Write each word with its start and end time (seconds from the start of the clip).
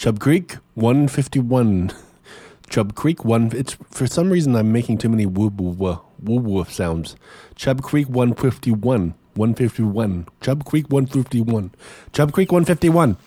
Chub 0.00 0.18
Creek 0.18 0.56
151. 0.76 1.92
Chub 2.70 2.94
Creek 2.94 3.22
1 3.22 3.52
it's 3.54 3.76
for 3.90 4.06
some 4.06 4.30
reason 4.30 4.56
I'm 4.56 4.72
making 4.72 4.96
too 4.96 5.10
many 5.10 5.26
woo 5.26 5.52
woo 5.54 6.00
woo 6.18 6.64
sounds. 6.64 7.16
Chub 7.54 7.82
Creek 7.82 8.08
151. 8.08 9.12
151. 9.34 10.26
Chub 10.40 10.64
Creek 10.64 10.86
151. 10.88 11.72
Chub 12.14 12.32
Creek 12.32 12.50
151. 12.50 13.18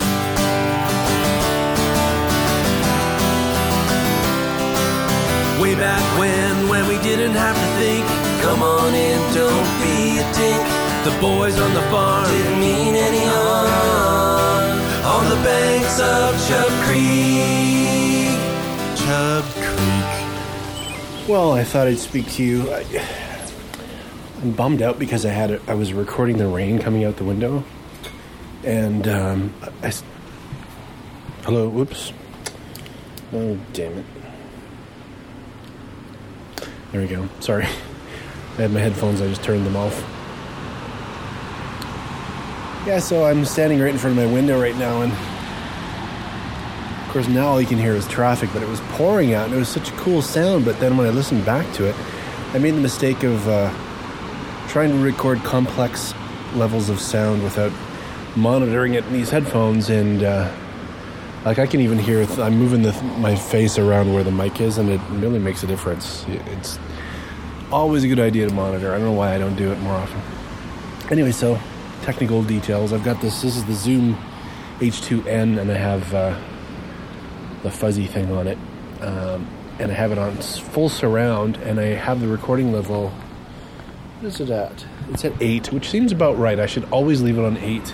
Way 5.62 5.76
back 5.76 6.01
when, 6.17 6.69
when 6.69 6.87
we 6.87 6.97
didn't 7.03 7.35
have 7.35 7.55
to 7.55 7.67
think. 7.78 8.03
Come 8.42 8.63
on 8.63 8.96
in, 8.96 9.19
don't 9.35 9.69
be 9.78 10.17
a 10.17 10.26
dink. 10.33 10.83
The 11.05 11.21
boys 11.21 11.60
on 11.60 11.71
the 11.76 11.83
farm 11.92 12.26
didn't 12.31 12.60
mean 12.60 12.92
of 15.99 16.48
Chub 16.48 16.67
Creek. 16.85 18.39
Chub 18.97 19.43
Creek. 19.43 21.27
Well, 21.29 21.53
I 21.53 21.63
thought 21.63 21.88
I'd 21.88 21.97
speak 21.99 22.29
to 22.34 22.43
you. 22.43 22.71
I, 22.73 22.84
I'm 24.41 24.51
bummed 24.51 24.81
out 24.81 24.99
because 24.99 25.25
I 25.25 25.29
had 25.29 25.51
it, 25.51 25.61
I 25.67 25.73
was 25.73 25.93
recording 25.93 26.37
the 26.37 26.48
rain 26.48 26.79
coming 26.79 27.03
out 27.05 27.17
the 27.17 27.23
window, 27.23 27.63
and 28.63 29.07
um, 29.07 29.53
I. 29.81 29.87
s- 29.87 30.03
Hello. 31.43 31.67
Whoops. 31.70 32.13
Oh 33.34 33.57
damn 33.73 33.98
it. 33.98 34.05
There 36.91 37.01
we 37.01 37.07
go. 37.07 37.27
Sorry. 37.39 37.65
I 38.57 38.62
had 38.62 38.71
my 38.71 38.79
headphones. 38.79 39.20
I 39.21 39.27
just 39.27 39.43
turned 39.43 39.65
them 39.65 39.75
off. 39.75 39.93
Yeah, 42.87 42.99
so 42.99 43.25
I'm 43.25 43.43
standing 43.45 43.79
right 43.79 43.91
in 43.91 43.98
front 43.98 44.17
of 44.17 44.25
my 44.25 44.31
window 44.31 44.62
right 44.62 44.75
now, 44.77 45.01
and 45.01 45.12
of 47.13 47.17
course, 47.17 47.27
now 47.27 47.48
all 47.48 47.62
you 47.62 47.67
can 47.67 47.77
hear 47.77 47.94
is 47.94 48.08
traffic, 48.08 48.49
but 48.53 48.63
it 48.63 48.67
was 48.67 48.80
pouring 48.94 49.35
out 49.35 49.45
and 49.45 49.54
it 49.54 49.58
was 49.59 49.70
such 49.70 49.91
a 49.91 49.91
cool 49.98 50.24
sound. 50.24 50.65
But 50.65 50.79
then 50.79 50.98
when 50.98 51.05
I 51.05 51.12
listened 51.12 51.46
back 51.46 51.71
to 51.76 51.85
it, 51.85 51.96
I 52.55 52.57
made 52.57 52.71
the 52.71 52.82
mistake 52.82 53.21
of 53.21 53.48
uh, 53.48 53.71
trying 54.68 54.90
to 54.90 54.98
record 54.98 55.37
complex 55.43 56.15
levels 56.55 56.90
of 56.90 56.99
sound 56.99 57.43
without 57.43 57.71
monitoring 58.35 58.96
it 58.96 59.05
in 59.05 59.13
these 59.13 59.29
headphones. 59.29 59.91
And 59.91 60.24
uh, 60.24 60.52
like 61.46 61.60
I 61.60 61.68
can 61.68 61.82
even 61.82 61.99
hear, 61.99 62.26
th- 62.26 62.40
I'm 62.40 62.57
moving 62.57 62.82
the, 62.82 62.93
my 63.20 63.35
face 63.35 63.77
around 63.77 64.12
where 64.12 64.24
the 64.24 64.32
mic 64.32 64.59
is, 64.59 64.80
and 64.80 64.90
it 64.90 65.00
really 65.12 65.38
makes 65.38 65.62
a 65.62 65.68
difference. 65.68 66.26
It's 66.28 66.80
always 67.72 68.04
a 68.04 68.08
good 68.08 68.18
idea 68.18 68.48
to 68.48 68.54
monitor. 68.56 68.92
I 68.92 68.98
don't 68.98 69.06
know 69.06 69.14
why 69.14 69.36
I 69.36 69.38
don't 69.38 69.56
do 69.56 69.72
it 69.72 69.80
more 69.82 69.94
often. 69.94 70.20
Anyway, 71.12 71.32
so 71.32 71.59
technical 72.02 72.42
details. 72.42 72.92
I've 72.92 73.04
got 73.04 73.22
this. 73.22 73.44
This 73.44 73.56
is 73.56 73.66
the 73.66 73.76
Zoom 73.76 74.18
H2n, 74.80 75.59
and 75.59 75.72
I 75.72 75.76
have. 75.76 76.12
Uh, 76.12 76.40
the 77.64 77.72
fuzzy 77.72 78.06
thing 78.06 78.31
on 78.31 78.47
it, 78.47 78.58
um, 79.02 79.47
and 79.80 79.92
I 79.92 79.95
have 79.95 80.11
it 80.11 80.17
on 80.17 80.36
full 80.36 80.89
surround, 80.89 81.58
and 81.58 81.80
I 81.80 81.95
have 81.95 82.19
the 82.22 82.28
recording 82.28 82.72
level. 82.72 83.09
What 84.19 84.28
is 84.28 84.39
it 84.39 84.50
at? 84.50 84.86
It's 85.09 85.25
at 85.25 85.33
eight, 85.42 85.72
which 85.72 85.89
seems 85.89 86.11
about 86.11 86.38
right. 86.38 86.59
I 86.59 86.66
should 86.66 86.86
always 86.91 87.22
leave 87.22 87.38
it 87.38 87.44
on 87.44 87.58
eight. 87.58 87.88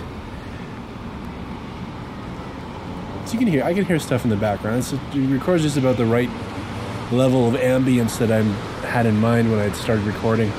So 3.24 3.32
you 3.34 3.38
can 3.38 3.48
hear, 3.48 3.62
I 3.62 3.72
can 3.74 3.84
hear 3.84 3.98
stuff 3.98 4.24
in 4.24 4.30
the 4.30 4.36
background. 4.36 4.78
It's, 4.78 4.92
it 4.92 5.00
records 5.14 5.62
just 5.62 5.76
about 5.76 5.96
the 5.96 6.04
right 6.04 6.30
level 7.12 7.48
of 7.48 7.54
ambience 7.54 8.18
that 8.18 8.30
I 8.30 8.42
had 8.86 9.06
in 9.06 9.16
mind 9.16 9.50
when 9.50 9.60
I 9.60 9.70
started 9.72 10.04
recording. 10.04 10.52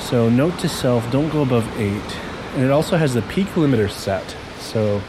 So 0.00 0.30
note 0.30 0.58
to 0.60 0.68
self: 0.68 1.10
don't 1.10 1.28
go 1.28 1.42
above 1.42 1.66
eight, 1.78 2.16
and 2.54 2.64
it 2.64 2.70
also 2.70 2.96
has 2.96 3.12
the 3.12 3.22
peak 3.22 3.46
limiter 3.48 3.90
set. 3.90 4.36
So 4.58 5.02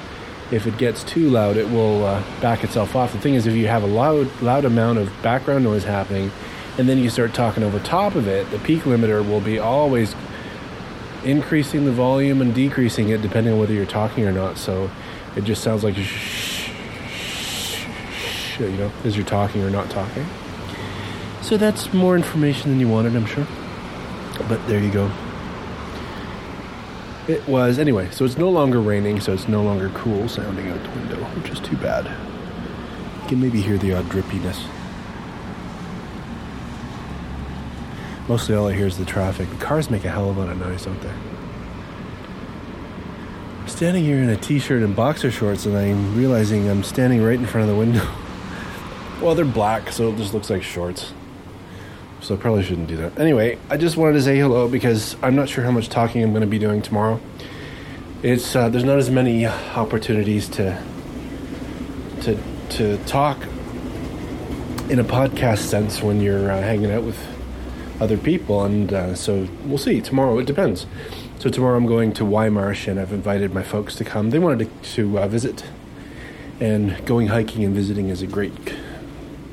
if 0.52 0.66
it 0.66 0.78
gets 0.78 1.04
too 1.04 1.30
loud, 1.30 1.58
it 1.58 1.70
will 1.70 2.06
uh, 2.06 2.24
back 2.42 2.64
itself 2.64 2.96
off. 2.96 3.14
The 3.14 3.20
thing 3.20 3.36
is, 3.36 3.46
if 3.46 3.56
you 3.56 3.68
have 3.68 3.84
a 3.84 3.88
loud, 3.88 4.30
loud 4.42 4.66
amount 4.66 4.98
of 4.98 5.12
background 5.22 5.64
noise 5.64 5.84
happening, 5.84 6.32
and 6.78 6.90
then 6.90 6.98
you 6.98 7.10
start 7.10 7.34
talking 7.34 7.64
over 7.64 7.80
top 7.80 8.16
of 8.16 8.28
it, 8.28 8.50
the 8.52 8.60
peak 8.60 8.84
limiter 8.84 9.28
will 9.28 9.42
be 9.42 9.60
always 9.60 10.16
increasing 11.24 11.86
the 11.86 11.92
volume 11.92 12.42
and 12.42 12.56
decreasing 12.56 13.10
it 13.10 13.22
depending 13.22 13.54
on 13.54 13.60
whether 13.60 13.74
you're 13.74 13.86
talking 13.86 14.26
or 14.26 14.32
not. 14.32 14.58
So 14.58 14.90
it 15.36 15.44
just 15.44 15.62
sounds 15.62 15.84
like 15.84 15.96
shh, 15.96 16.70
shh, 17.10 17.86
shh, 17.86 18.60
you 18.60 18.70
know, 18.70 18.92
as 19.04 19.16
you're 19.18 19.26
talking 19.26 19.62
or 19.62 19.70
not 19.70 19.90
talking. 19.90 20.26
So 21.42 21.58
that's 21.58 21.94
more 21.94 22.16
information 22.16 22.70
than 22.70 22.80
you 22.80 22.88
wanted, 22.88 23.16
I'm 23.16 23.26
sure. 23.26 23.48
But 24.48 24.66
there 24.68 24.80
you 24.80 24.92
go. 24.92 25.12
It 27.30 27.48
was 27.48 27.78
anyway, 27.78 28.10
so 28.10 28.26
it's 28.26 28.40
no 28.40 28.50
longer 28.50 28.82
raining, 28.82 29.20
so 29.20 29.34
it's 29.34 29.48
no 29.48 29.62
longer 29.62 29.90
cool 29.90 30.28
sounding 30.28 30.68
out 30.70 30.82
the 30.82 30.90
window, 30.90 31.24
which 31.40 31.52
is 31.52 31.60
too 31.60 31.78
bad. 31.78 32.06
You 32.06 33.30
can 33.30 33.40
maybe 33.40 33.62
hear 33.62 33.78
the 33.78 33.94
odd 33.94 34.06
drippiness. 34.06 34.60
Mostly 38.28 38.56
all 38.56 38.68
I 38.68 38.74
hear 38.74 38.88
is 38.88 38.98
the 38.98 39.06
traffic. 39.06 39.48
The 39.48 39.64
cars 39.64 39.92
make 39.92 40.06
a 40.06 40.10
hell 40.10 40.32
of 40.32 40.38
a 40.38 40.40
lot 40.40 40.50
of 40.50 40.58
noise, 40.58 40.86
don't 40.86 41.00
they? 41.02 41.14
I'm 43.60 43.68
standing 43.68 44.04
here 44.04 44.24
in 44.24 44.30
a 44.30 44.36
t-shirt 44.36 44.82
and 44.82 44.96
boxer 44.96 45.30
shorts, 45.30 45.68
and 45.68 45.78
I'm 45.78 46.18
realizing 46.18 46.68
I'm 46.68 46.82
standing 46.82 47.22
right 47.22 47.38
in 47.38 47.46
front 47.46 47.70
of 47.70 47.76
the 47.76 47.80
window. 47.80 48.08
well, 49.22 49.36
they're 49.36 49.46
black, 49.46 49.92
so 49.92 50.10
it 50.10 50.18
just 50.18 50.34
looks 50.34 50.50
like 50.50 50.64
shorts. 50.64 51.14
So 52.22 52.36
I 52.36 52.38
probably 52.38 52.64
shouldn't 52.64 52.88
do 52.88 52.98
that. 52.98 53.18
Anyway, 53.18 53.58
I 53.70 53.78
just 53.78 53.96
wanted 53.96 54.14
to 54.14 54.22
say 54.22 54.38
hello 54.38 54.68
because 54.68 55.16
I'm 55.22 55.36
not 55.36 55.48
sure 55.48 55.64
how 55.64 55.72
much 55.72 55.90
talking 55.90 56.22
I'm 56.22 56.32
going 56.32 56.42
to 56.42 56.48
be 56.48 56.60
doing 56.60 56.82
tomorrow. 56.82 57.20
It's 58.22 58.56
uh, 58.56 58.68
there's 58.68 58.84
not 58.84 58.98
as 58.98 59.10
many 59.10 59.46
opportunities 59.48 60.50
to 60.50 60.82
to 62.22 62.38
to 62.72 62.98
talk 63.06 63.42
in 64.90 65.00
a 65.00 65.04
podcast 65.04 65.60
sense 65.60 66.04
when 66.04 66.20
you're 66.20 66.52
uh, 66.52 66.60
hanging 66.62 66.92
out 66.92 67.04
with 67.04 67.18
other 68.02 68.18
people, 68.18 68.66
and 68.66 68.92
uh, 68.92 69.16
so 69.16 69.48
we'll 69.66 69.78
see 69.78 70.02
tomorrow. 70.02 70.38
It 70.40 70.46
depends. 70.46 70.86
So 71.40 71.50
tomorrow 71.50 71.78
I'm 71.78 71.86
going 71.86 72.12
to 72.14 72.26
Wye 72.26 72.50
Marsh, 72.50 72.88
and 72.88 73.00
I've 73.00 73.14
invited 73.14 73.54
my 73.54 73.64
folks 73.64 73.96
to 73.96 74.04
come. 74.04 74.32
They 74.32 74.40
wanted 74.40 74.70
to, 74.84 74.92
to 74.96 75.20
uh, 75.20 75.28
visit, 75.30 75.64
and 76.60 77.06
going 77.06 77.28
hiking 77.28 77.64
and 77.64 77.74
visiting 77.74 78.10
is 78.10 78.22
a 78.22 78.28
great 78.28 78.76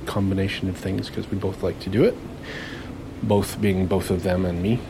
combination 0.06 0.68
of 0.68 0.76
things 0.76 1.08
because 1.08 1.30
we 1.30 1.38
both 1.38 1.62
like 1.62 1.78
to 1.80 1.90
do 1.90 2.02
it 2.02 2.16
both 3.22 3.60
being 3.60 3.86
both 3.86 4.10
of 4.10 4.22
them 4.22 4.44
and 4.44 4.62
me. 4.62 4.80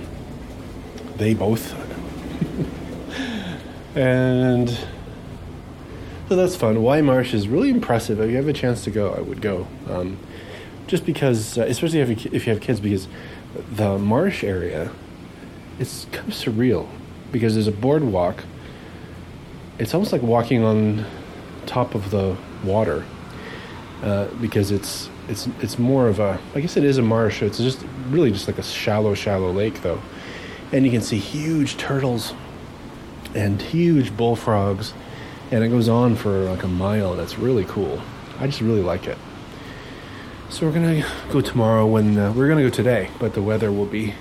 They 1.17 1.35
both. 1.35 1.75
and 3.97 4.69
so 6.29 6.37
that's 6.37 6.57
fun. 6.57 6.83
Wye 6.83 7.03
Marsh 7.03 7.33
is 7.33 7.49
really 7.49 7.71
impressive. 7.71 8.21
If 8.21 8.31
you 8.31 8.37
have 8.37 8.49
a 8.49 8.53
chance 8.53 8.85
to 8.85 8.91
go, 8.91 9.13
I 9.13 9.21
would 9.21 9.41
go. 9.41 9.67
Um, 9.89 10.19
just 10.87 11.07
because, 11.07 11.59
uh, 11.59 11.63
especially 11.63 12.01
if 12.01 12.25
you, 12.25 12.31
if 12.33 12.47
you 12.47 12.53
have 12.53 12.63
kids, 12.63 12.81
because 12.81 13.09
the 13.73 13.99
marsh 13.99 14.45
area, 14.45 14.91
it's 15.79 16.07
kind 16.13 16.29
of 16.29 16.35
surreal 16.35 16.89
because 17.33 17.55
there's 17.55 17.69
a 17.69 17.73
boardwalk. 17.73 18.45
It's 19.79 19.95
almost 19.95 20.13
like 20.13 20.23
walking 20.23 20.63
on 20.63 21.05
top 21.67 21.95
of 21.95 22.11
the 22.11 22.37
water 22.65 23.05
uh, 24.03 24.27
because 24.41 24.71
it's 24.71 25.11
it's 25.29 25.49
it's 25.61 25.79
more 25.79 26.09
of 26.09 26.21
a 26.21 26.39
I 26.55 26.61
guess 26.61 26.77
it 26.77 26.85
is 26.85 26.99
a 26.99 27.03
marsh. 27.03 27.43
It's 27.43 27.59
just 27.59 27.85
really 28.09 28.31
just 28.31 28.47
like 28.47 28.59
a 28.59 28.63
shallow, 28.63 29.15
shallow 29.15 29.51
lake 29.51 29.83
though, 29.83 30.01
and 30.73 30.85
you 30.85 30.91
can 30.91 31.03
see 31.03 31.19
huge 31.19 31.77
turtles 31.77 32.33
and 33.35 33.61
huge 33.61 34.17
bullfrogs, 34.17 34.95
and 35.51 35.65
it 35.65 35.69
goes 35.69 35.89
on 35.89 36.17
for 36.17 36.45
like 36.45 36.63
a 36.63 36.69
mile. 36.69 37.15
That's 37.15 37.39
really 37.39 37.65
cool. 37.65 38.01
I 38.39 38.47
just 38.47 38.61
really 38.61 38.83
like 38.83 39.07
it. 39.07 39.19
So 40.49 40.67
we're 40.67 40.73
gonna 40.73 41.05
go 41.31 41.41
tomorrow 41.41 41.87
when 41.87 42.17
uh, 42.19 42.33
we're 42.33 42.49
gonna 42.49 42.63
go 42.63 42.71
today, 42.71 43.11
but 43.19 43.35
the 43.35 43.43
weather 43.43 43.73
will 43.73 43.87
be. 43.87 44.15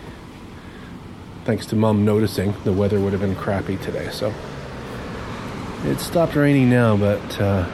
Thanks 1.46 1.68
to 1.68 1.76
mom 1.76 2.04
noticing, 2.04 2.56
the 2.64 2.74
weather 2.74 3.00
would 3.00 3.12
have 3.12 3.22
been 3.22 3.36
crappy 3.36 3.78
today. 3.78 4.10
So 4.12 4.34
it 5.84 6.00
stopped 6.00 6.36
raining 6.36 6.70
now, 6.70 6.98
but. 6.98 7.42
Uh, 7.42 7.70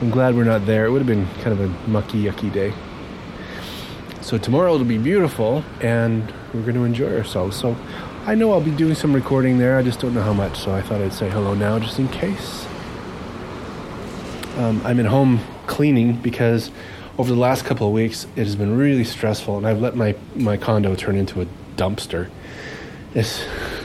I'm 0.00 0.08
glad 0.08 0.34
we're 0.34 0.44
not 0.44 0.64
there. 0.64 0.86
It 0.86 0.90
would 0.92 1.02
have 1.02 1.06
been 1.06 1.26
kind 1.42 1.48
of 1.48 1.60
a 1.60 1.68
mucky, 1.88 2.22
yucky 2.24 2.50
day. 2.50 2.72
So 4.22 4.38
tomorrow 4.38 4.74
it'll 4.74 4.86
be 4.86 4.96
beautiful, 4.96 5.62
and 5.82 6.32
we're 6.54 6.62
going 6.62 6.74
to 6.76 6.84
enjoy 6.84 7.14
ourselves. 7.18 7.58
So 7.58 7.76
I 8.24 8.34
know 8.34 8.50
I'll 8.52 8.62
be 8.62 8.70
doing 8.70 8.94
some 8.94 9.12
recording 9.12 9.58
there. 9.58 9.76
I 9.76 9.82
just 9.82 10.00
don't 10.00 10.14
know 10.14 10.22
how 10.22 10.32
much. 10.32 10.58
So 10.58 10.74
I 10.74 10.80
thought 10.80 11.02
I'd 11.02 11.12
say 11.12 11.28
hello 11.28 11.52
now, 11.52 11.78
just 11.78 11.98
in 11.98 12.08
case. 12.08 12.66
Um, 14.56 14.80
I'm 14.84 14.98
at 15.00 15.06
home 15.06 15.40
cleaning 15.66 16.14
because 16.16 16.70
over 17.18 17.30
the 17.30 17.38
last 17.38 17.66
couple 17.66 17.86
of 17.86 17.92
weeks 17.92 18.26
it 18.36 18.44
has 18.44 18.56
been 18.56 18.78
really 18.78 19.04
stressful, 19.04 19.58
and 19.58 19.66
I've 19.66 19.82
let 19.82 19.96
my 19.96 20.16
my 20.34 20.56
condo 20.56 20.94
turn 20.94 21.16
into 21.16 21.42
a 21.42 21.46
dumpster. 21.76 22.30
It's 23.14 23.44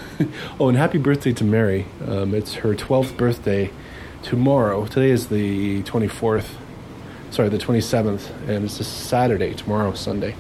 oh, 0.62 0.70
and 0.70 0.78
happy 0.78 0.98
birthday 0.98 1.34
to 1.34 1.44
Mary. 1.44 1.88
Um, 2.08 2.34
it's 2.34 2.54
her 2.56 2.74
12th 2.74 3.18
birthday 3.18 3.70
tomorrow. 4.26 4.88
Today 4.88 5.12
is 5.12 5.28
the 5.28 5.84
24th, 5.84 6.48
sorry, 7.30 7.48
the 7.50 7.60
27th, 7.60 8.32
and 8.50 8.66
it's 8.66 8.80
a 8.80 8.84
Saturday. 8.84 9.54
Tomorrow, 9.54 9.94
Sunday. 9.94 10.36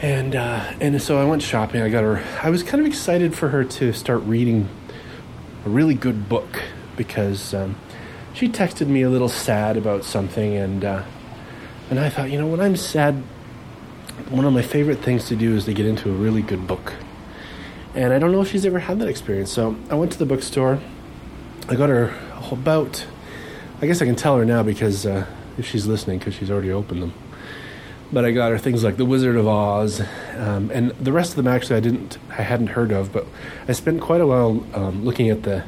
And 0.00 0.36
uh, 0.36 0.72
and 0.80 1.02
so 1.02 1.20
I 1.20 1.24
went 1.24 1.42
shopping. 1.42 1.82
I 1.82 1.88
got 1.88 2.04
her. 2.04 2.24
I 2.40 2.50
was 2.50 2.62
kind 2.62 2.80
of 2.80 2.86
excited 2.86 3.34
for 3.34 3.48
her 3.48 3.64
to 3.64 3.92
start 3.92 4.22
reading 4.22 4.68
a 5.66 5.68
really 5.68 5.94
good 5.94 6.28
book 6.28 6.62
because 6.96 7.54
um, 7.54 7.76
she 8.32 8.48
texted 8.48 8.86
me 8.86 9.02
a 9.02 9.10
little 9.10 9.28
sad 9.28 9.76
about 9.76 10.04
something, 10.04 10.54
and 10.54 10.84
uh, 10.84 11.02
and 11.90 11.98
I 11.98 12.08
thought, 12.08 12.30
you 12.30 12.38
know, 12.38 12.46
when 12.46 12.60
I'm 12.60 12.76
sad, 12.76 13.16
one 14.30 14.44
of 14.44 14.52
my 14.52 14.62
favorite 14.62 15.00
things 15.00 15.26
to 15.26 15.36
do 15.36 15.56
is 15.56 15.64
to 15.64 15.74
get 15.74 15.86
into 15.86 16.08
a 16.08 16.14
really 16.14 16.42
good 16.42 16.68
book. 16.68 16.94
And 17.96 18.12
I 18.12 18.20
don't 18.20 18.30
know 18.30 18.42
if 18.42 18.50
she's 18.50 18.64
ever 18.64 18.78
had 18.78 19.00
that 19.00 19.08
experience. 19.08 19.52
So 19.52 19.76
I 19.90 19.96
went 19.96 20.12
to 20.12 20.18
the 20.18 20.26
bookstore. 20.26 20.80
I 21.72 21.74
got 21.74 21.88
her 21.88 22.12
about, 22.50 23.06
I 23.80 23.86
guess 23.86 24.02
I 24.02 24.04
can 24.04 24.14
tell 24.14 24.36
her 24.36 24.44
now 24.44 24.62
because 24.62 25.06
uh, 25.06 25.24
if 25.56 25.66
she's 25.66 25.86
listening, 25.86 26.18
because 26.18 26.34
she's 26.34 26.50
already 26.50 26.70
opened 26.70 27.00
them. 27.00 27.14
But 28.12 28.26
I 28.26 28.32
got 28.32 28.50
her 28.50 28.58
things 28.58 28.84
like 28.84 28.98
The 28.98 29.06
Wizard 29.06 29.36
of 29.36 29.48
Oz, 29.48 30.02
um, 30.36 30.70
and 30.70 30.90
the 30.90 31.12
rest 31.12 31.30
of 31.30 31.36
them 31.36 31.46
actually 31.46 31.76
I 31.76 31.80
didn't, 31.80 32.18
I 32.28 32.42
hadn't 32.42 32.66
heard 32.66 32.92
of. 32.92 33.10
But 33.10 33.26
I 33.66 33.72
spent 33.72 34.02
quite 34.02 34.20
a 34.20 34.26
while 34.26 34.66
um, 34.74 35.02
looking 35.02 35.30
at 35.30 35.44
the 35.44 35.64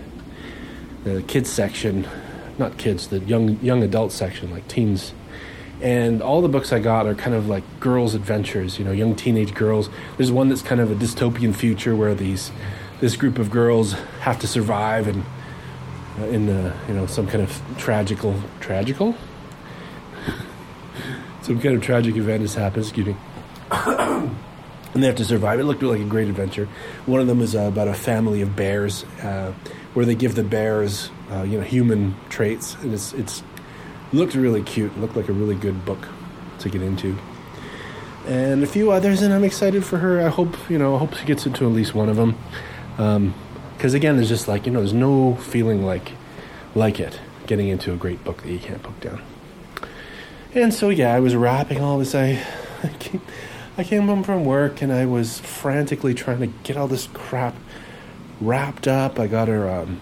the 1.05 1.23
kids 1.23 1.49
section, 1.49 2.07
not 2.59 2.77
kids, 2.77 3.09
the 3.09 3.21
young 3.21 3.59
young 3.61 3.83
adult 3.83 4.13
section, 4.13 4.51
like 4.51 4.69
teens 4.69 5.15
and 5.81 6.21
all 6.21 6.43
the 6.43 6.49
books 6.49 6.71
I 6.71 6.81
got 6.81 7.07
are 7.07 7.15
kind 7.15 7.35
of 7.35 7.49
like 7.49 7.65
girls' 7.81 8.15
adventures, 8.15 8.79
you 8.79 8.85
know, 8.85 8.93
young 8.93 9.17
teenage 9.17 9.55
girls. 9.55 9.89
There's 10.19 10.31
one 10.31 10.51
that's 10.51 10.63
kind 10.63 10.83
of 10.83 10.91
a 10.91 10.95
dystopian 10.95 11.55
future 11.55 11.97
where 11.97 12.15
these 12.15 12.53
this 13.01 13.17
group 13.17 13.39
of 13.39 13.51
girls 13.51 13.95
have 14.21 14.39
to 14.41 14.47
survive 14.47 15.09
and 15.09 15.25
in 16.19 16.49
you 16.89 16.95
know 16.95 17.07
some 17.07 17.27
kind 17.27 17.43
of 17.43 17.63
tragical 17.79 18.35
tragical 18.61 19.15
some 21.45 21.61
kind 21.61 21.75
of 21.77 21.83
tragic 21.83 22.17
event 22.17 22.41
has 22.41 22.55
happened. 22.55 22.85
Excuse 22.85 23.09
me. 23.09 23.17
and 23.71 25.03
they 25.03 25.07
have 25.07 25.17
to 25.17 25.25
survive. 25.27 25.61
It 25.61 25.65
looked 25.65 25.83
like 25.83 26.01
a 26.01 26.05
great 26.05 26.29
adventure. 26.29 26.69
One 27.05 27.21
of 27.21 27.27
them 27.27 27.43
is 27.43 27.55
uh, 27.55 27.61
about 27.61 27.87
a 27.87 27.95
family 27.95 28.41
of 28.41 28.57
bears, 28.57 29.05
uh, 29.23 29.53
where 29.93 30.07
they 30.07 30.15
give 30.15 30.37
the 30.37 30.43
bears, 30.43 31.11
uh, 31.31 31.43
you 31.43 31.59
know, 31.59 31.65
human 31.65 32.17
traits, 32.31 32.77
and 32.77 32.95
it's 32.95 33.13
it's 33.13 33.43
looked 34.13 34.35
really 34.35 34.63
cute. 34.63 34.93
It 34.93 35.01
Looked 35.01 35.17
like 35.17 35.29
a 35.29 35.35
really 35.35 35.55
good 35.55 35.85
book 35.85 36.09
to 36.61 36.71
get 36.71 36.81
into. 36.81 37.15
And 38.27 38.63
a 38.63 38.67
few 38.67 38.91
others, 38.91 39.21
and 39.21 39.35
I'm 39.35 39.45
excited 39.45 39.85
for 39.85 39.99
her. 39.99 40.25
I 40.25 40.31
hope 40.31 40.57
you 40.71 40.79
know. 40.79 40.95
I 40.95 40.99
hope 40.99 41.15
she 41.15 41.27
gets 41.27 41.45
into 41.45 41.67
at 41.67 41.73
least 41.73 41.95
one 41.95 42.09
of 42.09 42.17
them. 42.17 42.39
Because 43.85 43.93
again, 43.93 44.17
there's 44.17 44.31
just 44.31 44.49
like 44.49 44.65
you 44.65 44.73
know, 44.73 44.79
there's 44.79 44.95
no 44.95 45.35
feeling 45.35 45.85
like 45.85 46.13
like 46.75 46.99
it 46.99 47.21
getting 47.47 47.69
into 47.69 47.93
a 47.93 47.97
great 47.97 48.25
book 48.25 48.43
that 48.43 48.51
you 48.51 48.59
can't 48.59 48.83
put 48.83 48.99
down. 49.03 49.21
And 50.55 50.73
so 50.73 50.89
yeah, 50.89 51.13
I 51.13 51.21
was 51.21 51.37
wrapping 51.37 51.83
all 51.83 51.99
this. 51.99 52.15
I 52.15 52.43
I 52.83 52.89
came, 52.99 53.21
I 53.77 53.85
came 53.85 54.07
home 54.07 54.23
from 54.25 54.47
work 54.47 54.81
and 54.81 54.91
I 54.91 55.05
was 55.05 55.39
frantically 55.41 56.15
trying 56.15 56.41
to 56.41 56.47
get 56.47 56.79
all 56.79 56.89
this 56.89 57.09
crap 57.13 57.55
wrapped 58.41 58.89
up. 58.89 59.21
I 59.21 59.27
got 59.27 59.49
her 59.49 59.69
um, 59.69 60.01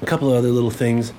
a 0.00 0.06
couple 0.06 0.30
of 0.30 0.36
other 0.36 0.48
little 0.48 0.70
things 0.70 1.12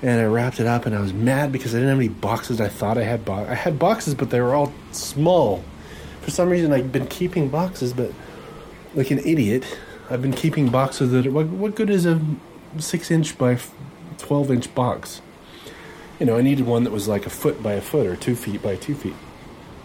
and 0.00 0.18
I 0.18 0.24
wrapped 0.24 0.58
it 0.58 0.66
up 0.66 0.86
and 0.86 0.96
I 0.96 1.00
was 1.00 1.12
mad 1.12 1.52
because 1.52 1.74
I 1.74 1.80
didn't 1.80 1.90
have 1.90 1.98
any 1.98 2.08
boxes 2.08 2.62
I 2.62 2.68
thought 2.68 2.96
I 2.96 3.02
had 3.02 3.26
bo- 3.26 3.44
I 3.44 3.54
had 3.54 3.78
boxes 3.78 4.14
but 4.14 4.30
they 4.30 4.40
were 4.40 4.54
all 4.54 4.72
small. 4.90 5.62
For 6.22 6.30
some 6.30 6.48
reason 6.48 6.72
I've 6.72 6.92
been 6.92 7.06
keeping 7.06 7.50
boxes 7.50 7.92
but 7.92 8.10
like 8.94 9.10
an 9.10 9.18
idiot 9.18 9.66
I've 10.08 10.22
been 10.22 10.32
keeping 10.32 10.68
boxes 10.68 11.10
that 11.12 11.32
what, 11.32 11.46
what 11.46 11.74
good 11.74 11.90
is 11.90 12.06
a 12.06 12.20
6 12.78 13.10
inch 13.10 13.36
by 13.38 13.58
12 14.18 14.50
inch 14.50 14.74
box? 14.74 15.20
You 16.18 16.26
know 16.26 16.36
I 16.36 16.42
needed 16.42 16.66
one 16.66 16.84
that 16.84 16.92
was 16.92 17.08
like 17.08 17.26
a 17.26 17.30
foot 17.30 17.62
by 17.62 17.74
a 17.74 17.80
foot 17.80 18.06
or 18.06 18.16
2 18.16 18.36
feet 18.36 18.62
by 18.62 18.76
2 18.76 18.94
feet. 18.94 19.16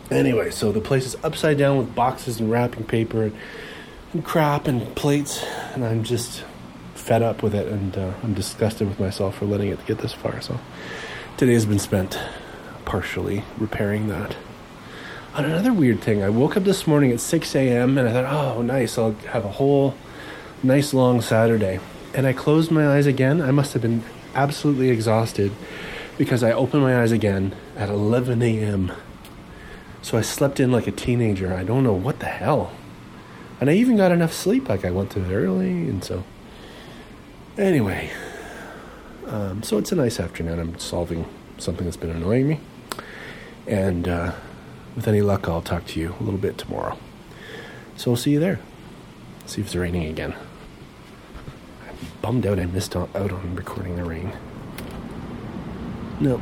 Anyway, 0.10 0.52
so 0.52 0.72
the 0.72 0.82
place 0.82 1.06
is 1.06 1.16
upside 1.24 1.58
down 1.58 1.78
with 1.78 1.96
boxes 1.96 2.40
and 2.40 2.52
wrapping 2.52 2.84
paper 2.84 3.24
and, 3.24 3.36
and 4.14 4.26
crap 4.26 4.68
and 4.68 4.96
plates 4.96 5.44
and 5.74 5.86
I'm 5.86 6.04
just 6.04 6.44
fed 7.02 7.24
up 7.24 7.42
with 7.42 7.56
it, 7.56 7.68
and 7.68 7.98
uh, 7.98 8.14
I'm 8.24 8.34
disgusted 8.34 8.88
with 8.88 9.00
myself 9.00 9.38
for 9.38 9.46
letting 9.46 9.70
it 9.70 9.86
get 9.86 9.98
this 9.98 10.14
far. 10.14 10.40
So 10.40 10.60
today 11.38 11.54
has 11.54 11.66
been 11.66 11.80
spent 11.80 12.20
partially 12.86 13.44
repairing 13.58 14.08
that. 14.10 14.36
On 15.34 15.46
another 15.46 15.74
weird 15.74 16.02
thing, 16.02 16.22
I 16.22 16.30
woke 16.30 16.56
up 16.58 16.64
this 16.64 16.86
morning 16.86 17.12
at 17.12 17.20
6 17.20 17.56
a.m. 17.56 17.98
and 17.98 18.08
I 18.08 18.14
thought, 18.14 18.58
oh, 18.58 18.62
nice, 18.62 18.98
I'll 18.98 19.14
have 19.32 19.46
a 19.46 19.52
whole 19.52 19.96
nice 20.64 20.94
long 20.94 21.22
Saturday. 21.22 21.80
And 22.14 22.28
I 22.28 22.34
closed 22.34 22.72
my 22.72 22.88
eyes 22.88 23.06
again. 23.06 23.42
I 23.42 23.52
must 23.52 23.74
have 23.74 23.82
been 23.82 24.04
absolutely 24.36 24.90
exhausted 24.90 25.52
because 26.18 26.44
I 26.44 26.52
opened 26.52 26.84
my 26.84 27.02
eyes 27.02 27.12
again 27.12 27.56
at 27.78 27.90
11 27.90 28.42
a.m. 28.42 28.92
So 30.02 30.18
I 30.18 30.22
slept 30.22 30.60
in 30.60 30.72
like 30.72 30.88
a 30.88 30.92
teenager. 30.92 31.54
I 31.54 31.64
don't 31.64 31.84
know 31.84 31.94
what 31.94 32.20
the 32.20 32.26
hell. 32.26 32.74
And 33.60 33.70
I 33.70 33.74
even 33.74 33.96
got 33.96 34.12
enough 34.12 34.34
sleep, 34.34 34.68
like 34.68 34.84
I 34.84 34.92
went 34.92 35.12
to 35.12 35.20
bed 35.20 35.32
early, 35.32 35.70
and 35.70 36.04
so 36.04 36.24
Anyway, 37.58 38.10
um, 39.28 39.62
so 39.62 39.78
it's 39.78 39.92
a 39.92 39.96
nice 39.96 40.22
afternoon. 40.22 40.58
I'm 40.58 40.80
solving 40.80 41.26
something 41.58 41.84
that's 41.84 41.98
been 41.98 42.10
annoying 42.10 42.48
me. 42.48 42.60
And 43.68 44.08
uh, 44.08 44.32
with 44.96 45.06
any 45.06 45.22
luck, 45.22 45.50
I'll 45.50 45.62
talk 45.62 45.86
to 45.88 46.00
you 46.00 46.16
a 46.18 46.24
little 46.24 46.40
bit 46.40 46.58
tomorrow. 46.58 46.98
So 47.98 48.12
I'll 48.12 48.18
see 48.18 48.32
you 48.32 48.40
there. 48.40 48.60
See 49.52 49.60
if 49.60 49.68
it's 49.68 49.76
raining 49.76 50.06
again. 50.06 50.34
I'm 51.86 51.96
bummed 52.22 52.46
out 52.46 52.58
I 52.58 52.68
missed 52.68 52.96
out 52.96 53.14
on 53.14 53.54
recording 53.54 53.98
the 53.98 54.06
rain. 54.06 54.32
No. 56.22 56.40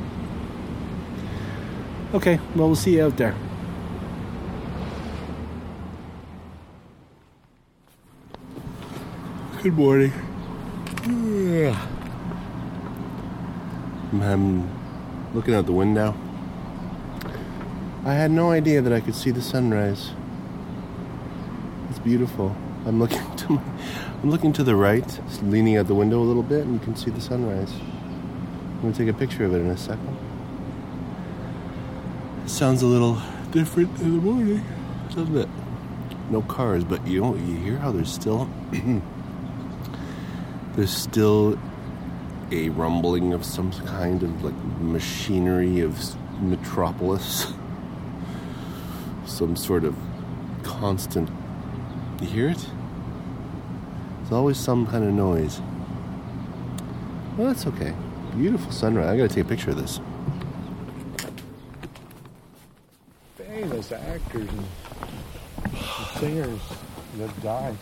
Okay, 2.14 2.40
well, 2.54 2.68
we'll 2.68 2.76
see 2.76 2.98
you 2.98 3.06
out 3.06 3.18
there. 3.18 3.34
Good 9.64 9.74
morning. 9.74 10.14
Yeah. 11.08 11.88
I'm 14.22 14.70
looking 15.34 15.56
out 15.56 15.66
the 15.66 15.72
window. 15.72 16.14
I 18.06 18.14
had 18.14 18.30
no 18.30 18.52
idea 18.52 18.84
that 18.84 18.94
I 18.94 19.00
could 19.00 19.16
see 19.16 19.32
the 19.32 19.42
sunrise. 19.42 20.12
It's 21.90 21.98
beautiful. 21.98 22.56
I'm 22.86 23.00
looking 23.00 23.36
to 23.38 23.54
my, 23.54 23.62
I'm 24.22 24.30
looking 24.30 24.54
to 24.54 24.64
the 24.64 24.76
right, 24.76 25.20
leaning 25.42 25.78
out 25.78 25.88
the 25.88 25.96
window 25.96 26.20
a 26.20 26.24
little 26.24 26.44
bit, 26.44 26.66
and 26.66 26.74
you 26.74 26.80
can 26.80 26.96
see 26.96 27.12
the 27.12 27.22
sunrise. 27.22 27.72
I'm 27.72 28.82
gonna 28.82 28.94
take 28.94 29.10
a 29.10 29.14
picture 29.14 29.46
of 29.46 29.54
it 29.54 29.60
in 29.60 29.68
a 29.68 29.78
second. 29.78 30.18
It 32.46 32.50
sounds 32.50 32.82
a 32.82 32.88
little 32.88 33.22
different 33.52 34.00
in 34.00 34.16
the 34.16 34.22
morning, 34.22 34.64
doesn't 35.10 35.38
it? 35.38 35.50
No 36.30 36.42
cars, 36.42 36.84
but 36.84 37.06
you 37.08 37.22
know, 37.22 37.36
you 37.36 37.56
hear 37.56 37.78
how 37.78 37.92
there's 37.92 38.12
still 38.12 38.50
there's 40.76 40.96
still 40.96 41.60
a 42.52 42.70
rumbling 42.70 43.34
of 43.34 43.46
some 43.46 43.72
kind 43.86 44.24
of 44.24 44.44
like 44.44 44.56
machinery 44.80 45.82
of 45.82 45.98
metropolis. 46.42 47.54
some 49.26 49.56
sort 49.56 49.84
of 49.84 49.96
constant. 50.64 51.30
You 52.22 52.28
hear 52.28 52.50
it? 52.50 52.66
There's 54.18 54.34
always 54.34 54.58
some 54.58 54.86
kind 54.86 55.06
of 55.06 55.14
noise. 55.14 55.62
Well, 57.38 57.48
that's 57.48 57.66
okay. 57.68 57.94
Beautiful 58.36 58.72
sunrise. 58.72 59.08
I 59.08 59.16
gotta 59.16 59.30
take 59.30 59.46
a 59.46 59.48
picture 59.48 59.72
of 59.72 59.78
this. 59.78 60.02
Famous 63.38 63.92
actors 63.94 64.50
and 64.50 64.66
singers 66.18 66.60
that 67.18 67.42
died. 67.42 67.78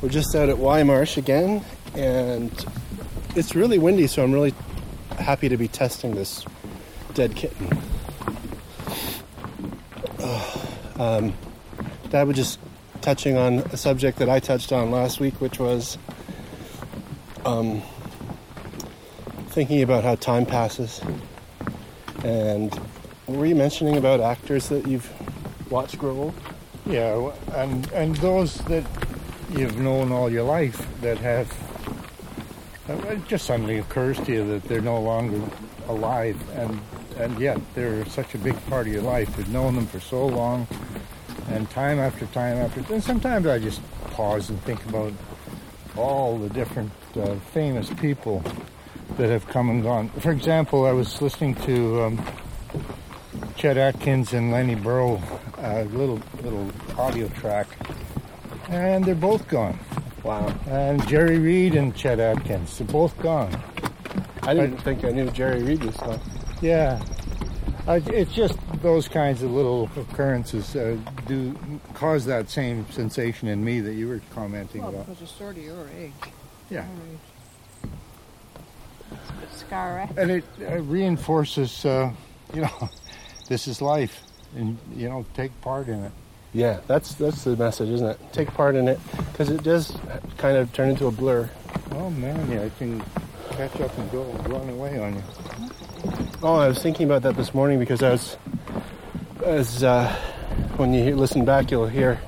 We're 0.00 0.08
just 0.08 0.34
out 0.34 0.48
at 0.48 0.56
Wye 0.56 0.82
Marsh 0.82 1.18
again, 1.18 1.62
and 1.94 2.50
it's 3.34 3.54
really 3.54 3.78
windy, 3.78 4.06
so 4.06 4.24
I'm 4.24 4.32
really 4.32 4.54
happy 5.18 5.50
to 5.50 5.56
be 5.58 5.68
testing 5.68 6.14
this 6.14 6.46
dead 7.14 7.36
kitten. 7.36 7.68
Um, 10.98 11.34
Dad 12.08 12.26
was 12.26 12.36
just 12.36 12.58
touching 13.06 13.36
on 13.36 13.60
a 13.70 13.76
subject 13.76 14.18
that 14.18 14.28
I 14.28 14.40
touched 14.40 14.72
on 14.72 14.90
last 14.90 15.20
week, 15.20 15.40
which 15.40 15.60
was 15.60 15.96
um, 17.44 17.80
thinking 19.50 19.82
about 19.82 20.02
how 20.02 20.16
time 20.16 20.44
passes. 20.44 21.00
And 22.24 22.76
were 23.28 23.46
you 23.46 23.54
mentioning 23.54 23.96
about 23.96 24.18
actors 24.18 24.68
that 24.70 24.88
you've 24.88 25.08
watched 25.70 25.98
grow 25.98 26.16
old? 26.16 26.34
Yeah, 26.84 27.30
and 27.54 27.88
and 27.92 28.16
those 28.16 28.56
that 28.64 28.84
you've 29.52 29.78
known 29.78 30.10
all 30.10 30.28
your 30.28 30.42
life 30.42 30.84
that 31.02 31.18
have 31.18 31.46
it 32.88 33.24
just 33.28 33.46
suddenly 33.46 33.78
occurs 33.78 34.18
to 34.22 34.32
you 34.32 34.48
that 34.48 34.64
they're 34.64 34.80
no 34.80 35.00
longer 35.00 35.40
alive 35.86 36.36
and 36.58 36.80
and 37.18 37.38
yet 37.38 37.60
they're 37.74 38.04
such 38.06 38.34
a 38.34 38.38
big 38.38 38.56
part 38.66 38.88
of 38.88 38.92
your 38.92 39.02
life 39.02 39.32
you've 39.38 39.48
known 39.48 39.76
them 39.76 39.86
for 39.86 40.00
so 40.00 40.26
long 40.26 40.66
and 41.48 41.68
time 41.70 41.98
after 41.98 42.26
time 42.26 42.56
after 42.56 42.92
and 42.92 43.02
sometimes 43.02 43.46
i 43.46 43.58
just 43.58 43.80
pause 44.10 44.50
and 44.50 44.60
think 44.62 44.84
about 44.86 45.12
all 45.96 46.38
the 46.38 46.48
different 46.50 46.90
uh, 47.16 47.34
famous 47.52 47.90
people 47.94 48.42
that 49.16 49.30
have 49.30 49.46
come 49.48 49.70
and 49.70 49.82
gone 49.82 50.08
for 50.20 50.30
example 50.30 50.86
i 50.86 50.92
was 50.92 51.20
listening 51.22 51.54
to 51.54 52.02
um, 52.02 52.26
chet 53.56 53.76
atkins 53.76 54.32
and 54.32 54.50
lenny 54.50 54.76
Breau, 54.76 55.20
a 55.58 55.84
little 55.96 56.20
little 56.42 56.70
audio 56.98 57.28
track 57.28 57.68
and 58.68 59.04
they're 59.04 59.14
both 59.14 59.46
gone. 59.48 59.78
Wow. 60.22 60.52
And 60.66 61.06
Jerry 61.06 61.38
Reed 61.38 61.74
and 61.74 61.94
Chet 61.94 62.18
Atkins, 62.18 62.78
they're 62.78 62.86
both 62.86 63.16
gone. 63.18 63.56
I 64.42 64.54
didn't 64.54 64.78
think 64.78 65.04
I 65.04 65.10
knew 65.10 65.30
Jerry 65.30 65.62
Reed 65.62 65.80
this 65.80 65.96
time. 65.96 66.20
Yeah. 66.60 67.02
I, 67.86 67.96
it's 67.96 68.32
just 68.32 68.58
those 68.82 69.06
kinds 69.06 69.42
of 69.42 69.52
little 69.52 69.88
occurrences 69.96 70.74
uh, 70.74 70.96
do 71.26 71.54
cause 71.94 72.24
that 72.26 72.48
same 72.48 72.86
sensation 72.90 73.48
in 73.48 73.64
me 73.64 73.80
that 73.80 73.94
you 73.94 74.08
were 74.08 74.20
commenting 74.30 74.82
Well, 74.82 74.90
about. 74.90 75.06
because 75.06 75.22
it's 75.22 75.32
sort 75.32 75.56
of 75.56 75.62
your 75.62 75.86
age. 75.98 76.12
Yeah. 76.70 76.80
Our 76.80 76.86
age. 76.86 77.90
It's 79.42 79.62
a 79.62 80.08
bit. 80.14 80.18
And 80.18 80.30
it 80.30 80.44
uh, 80.60 80.78
reinforces, 80.82 81.84
uh, 81.84 82.12
you 82.54 82.62
know, 82.62 82.88
this 83.48 83.68
is 83.68 83.80
life, 83.80 84.22
and 84.56 84.78
you 84.94 85.08
know, 85.08 85.24
take 85.34 85.58
part 85.60 85.88
in 85.88 86.04
it. 86.04 86.12
Yeah, 86.52 86.80
that's 86.86 87.14
that's 87.14 87.44
the 87.44 87.56
message, 87.56 87.90
isn't 87.90 88.06
it? 88.06 88.18
Take 88.32 88.48
part 88.54 88.76
in 88.76 88.88
it 88.88 88.98
because 89.32 89.50
it 89.50 89.62
does 89.62 89.96
kind 90.38 90.56
of 90.56 90.72
turn 90.72 90.88
into 90.90 91.06
a 91.06 91.10
blur. 91.10 91.50
Oh 91.92 92.10
man, 92.10 92.50
yeah, 92.50 92.62
I 92.64 92.70
can 92.78 93.00
catch 93.50 93.78
up 93.80 93.96
and 93.98 94.10
go 94.10 94.22
run 94.48 94.68
away 94.70 94.98
on 94.98 95.14
you. 95.14 95.22
Oh, 96.42 96.54
I 96.56 96.68
was 96.68 96.82
thinking 96.82 97.06
about 97.06 97.22
that 97.22 97.36
this 97.36 97.52
morning 97.54 97.78
because 97.78 98.02
I 98.02 98.10
was, 98.12 98.36
as 99.44 99.82
uh, 99.84 100.14
when 100.76 100.92
you 100.94 101.14
listen 101.16 101.44
back, 101.44 101.70
you'll 101.70 101.86
hear 101.86 102.20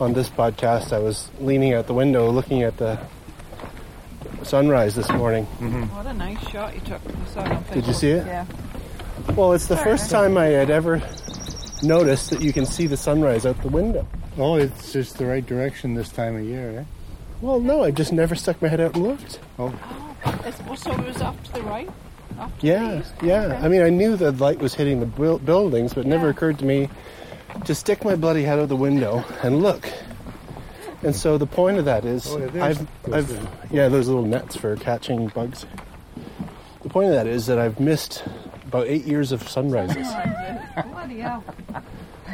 on 0.00 0.12
this 0.12 0.28
podcast, 0.28 0.92
I 0.92 0.98
was 0.98 1.30
leaning 1.40 1.74
out 1.74 1.86
the 1.86 1.94
window 1.94 2.30
looking 2.30 2.62
at 2.62 2.76
the 2.76 2.98
sunrise 4.42 4.94
this 4.94 5.10
morning. 5.10 5.44
What 5.44 6.06
a 6.06 6.12
nice 6.12 6.40
shot 6.48 6.74
you 6.74 6.80
took. 6.80 7.00
I 7.06 7.26
saw 7.32 7.44
it 7.44 7.52
on 7.52 7.64
Did 7.72 7.86
you 7.86 7.92
see 7.92 8.10
it? 8.10 8.26
Yeah. 8.26 8.46
Well, 9.34 9.52
it's 9.52 9.66
the 9.66 9.76
first 9.76 10.10
time 10.10 10.36
I 10.36 10.46
had 10.46 10.70
ever 10.70 11.02
noticed 11.82 12.30
that 12.30 12.42
you 12.42 12.52
can 12.52 12.66
see 12.66 12.86
the 12.86 12.96
sunrise 12.96 13.46
out 13.46 13.60
the 13.62 13.68
window. 13.68 14.06
Oh, 14.38 14.56
it's 14.56 14.92
just 14.92 15.18
the 15.18 15.26
right 15.26 15.44
direction 15.44 15.94
this 15.94 16.10
time 16.10 16.36
of 16.36 16.42
year, 16.44 16.80
eh? 16.80 16.84
Well, 17.40 17.60
no, 17.60 17.82
I 17.82 17.90
just 17.90 18.12
never 18.12 18.34
stuck 18.34 18.60
my 18.62 18.68
head 18.68 18.80
out 18.80 18.94
and 18.94 19.04
looked. 19.06 19.40
Oh, 19.58 19.74
It's, 20.44 20.60
well, 20.62 20.76
so 20.76 20.92
it 20.92 21.04
was 21.06 21.20
off 21.22 21.42
to 21.44 21.52
the 21.54 21.62
right? 21.62 21.88
Off 22.38 22.58
to 22.60 22.66
Yeah, 22.66 23.02
the 23.20 23.26
yeah. 23.26 23.42
Okay. 23.46 23.56
I 23.56 23.68
mean, 23.68 23.82
I 23.82 23.90
knew 23.90 24.16
the 24.16 24.32
light 24.32 24.58
was 24.58 24.74
hitting 24.74 25.00
the 25.00 25.06
buil- 25.06 25.38
buildings, 25.38 25.94
but 25.94 26.06
it 26.06 26.08
never 26.08 26.28
occurred 26.28 26.58
to 26.60 26.64
me 26.64 26.88
to 27.64 27.74
stick 27.74 28.04
my 28.04 28.14
bloody 28.16 28.42
head 28.42 28.58
out 28.58 28.68
the 28.68 28.76
window 28.76 29.24
and 29.42 29.62
look. 29.62 29.88
And 31.02 31.14
so 31.14 31.38
the 31.38 31.46
point 31.46 31.78
of 31.78 31.84
that 31.86 32.04
is, 32.04 32.26
Oh, 32.28 32.38
yeah, 32.38 32.64
I've, 32.64 32.78
those 33.04 33.14
I've, 33.14 33.30
little- 33.30 33.48
yeah, 33.70 33.88
those 33.88 34.08
little 34.08 34.24
nets 34.24 34.56
for 34.56 34.76
catching 34.76 35.28
bugs. 35.28 35.66
The 36.82 36.88
point 36.88 37.08
of 37.08 37.14
that 37.14 37.26
is 37.26 37.46
that 37.46 37.58
I've 37.58 37.78
missed 37.80 38.24
about 38.66 38.86
eight 38.86 39.04
years 39.04 39.32
of 39.32 39.48
sunrises, 39.48 40.06
Bloody 40.92 41.18
hell. 41.20 41.40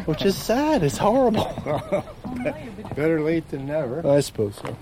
which 0.07 0.23
is 0.25 0.37
sad. 0.37 0.83
It's 0.83 0.99
horrible. 0.99 1.53
No, 1.67 2.57
you've 2.65 2.77
been- 2.77 2.87
better 2.95 3.21
late 3.21 3.49
than 3.51 3.67
never. 3.67 4.07
I 4.07 4.21
suppose 4.21 4.57
so. 4.57 4.77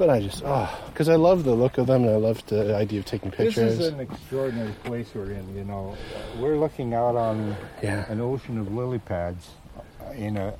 But 0.00 0.08
I 0.08 0.20
just, 0.22 0.42
oh, 0.46 0.82
because 0.86 1.10
I 1.10 1.16
love 1.16 1.44
the 1.44 1.52
look 1.52 1.76
of 1.76 1.86
them 1.86 2.04
and 2.04 2.10
I 2.12 2.16
love 2.16 2.42
the 2.46 2.74
idea 2.74 3.00
of 3.00 3.04
taking 3.04 3.30
pictures. 3.30 3.76
This 3.76 3.80
is 3.80 3.88
an 3.88 4.00
extraordinary 4.00 4.72
place 4.84 5.10
we're 5.14 5.32
in. 5.32 5.54
You 5.54 5.64
know, 5.64 5.94
we're 6.38 6.56
looking 6.56 6.94
out 6.94 7.16
on 7.16 7.54
yeah. 7.82 8.10
an 8.10 8.18
ocean 8.18 8.56
of 8.56 8.72
lily 8.72 8.98
pads 9.00 9.50
uh, 9.76 10.12
in 10.12 10.38
a 10.38 10.54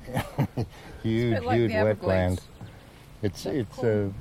huge, 1.01 1.33
bit 1.33 1.43
like 1.43 1.57
huge 1.57 1.71
the 1.71 1.77
wetland. 1.77 1.87
Everglades. 1.89 2.41
It's 3.23 3.45
it's 3.47 3.79
a 3.79 4.13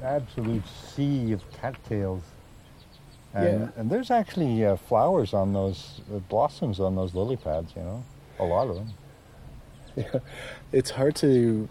absolute 0.00 0.62
sea 0.94 1.32
of 1.32 1.42
cattails, 1.50 2.22
and 3.34 3.62
Yeah. 3.62 3.68
and 3.80 3.90
there's 3.90 4.12
actually 4.12 4.64
uh, 4.64 4.76
flowers 4.76 5.34
on 5.34 5.54
those 5.54 6.02
uh, 6.14 6.20
blossoms 6.20 6.78
on 6.78 6.94
those 6.94 7.16
lily 7.16 7.36
pads. 7.36 7.72
You 7.74 7.82
know, 7.82 8.04
a 8.38 8.44
lot 8.44 8.68
of 8.68 8.76
them. 8.76 8.90
Yeah. 9.96 10.20
it's 10.70 10.90
hard 10.90 11.16
to 11.16 11.68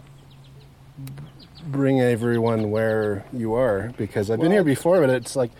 bring 1.66 2.00
everyone 2.00 2.70
where 2.70 3.24
you 3.32 3.54
are 3.54 3.92
because 3.96 4.30
I've 4.30 4.40
been 4.40 4.52
here 4.52 4.64
before, 4.64 5.00
but 5.00 5.10
it's 5.10 5.36
like, 5.36 5.50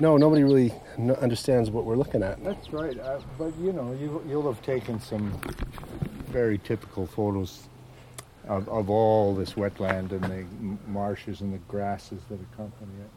no, 0.00 0.16
nobody 0.16 0.44
really 0.44 0.72
n- 0.96 1.10
understands 1.12 1.70
what 1.70 1.84
we're 1.84 1.96
looking 1.96 2.22
at. 2.22 2.42
That's 2.44 2.72
right. 2.72 2.98
Uh, 2.98 3.20
but 3.36 3.52
you 3.58 3.72
know, 3.72 3.92
you 3.92 4.22
you'll 4.28 4.50
have 4.52 4.62
taken 4.62 5.00
some 5.00 5.32
very 6.28 6.58
typical 6.58 7.06
photos 7.06 7.68
of, 8.46 8.68
of 8.68 8.88
all 8.90 9.34
this 9.34 9.54
wetland 9.54 10.12
and 10.12 10.22
the 10.22 10.36
m- 10.36 10.78
marshes 10.86 11.40
and 11.40 11.52
the 11.52 11.58
grasses 11.68 12.20
that 12.30 12.38
accompany 12.52 12.92
it. 13.00 13.10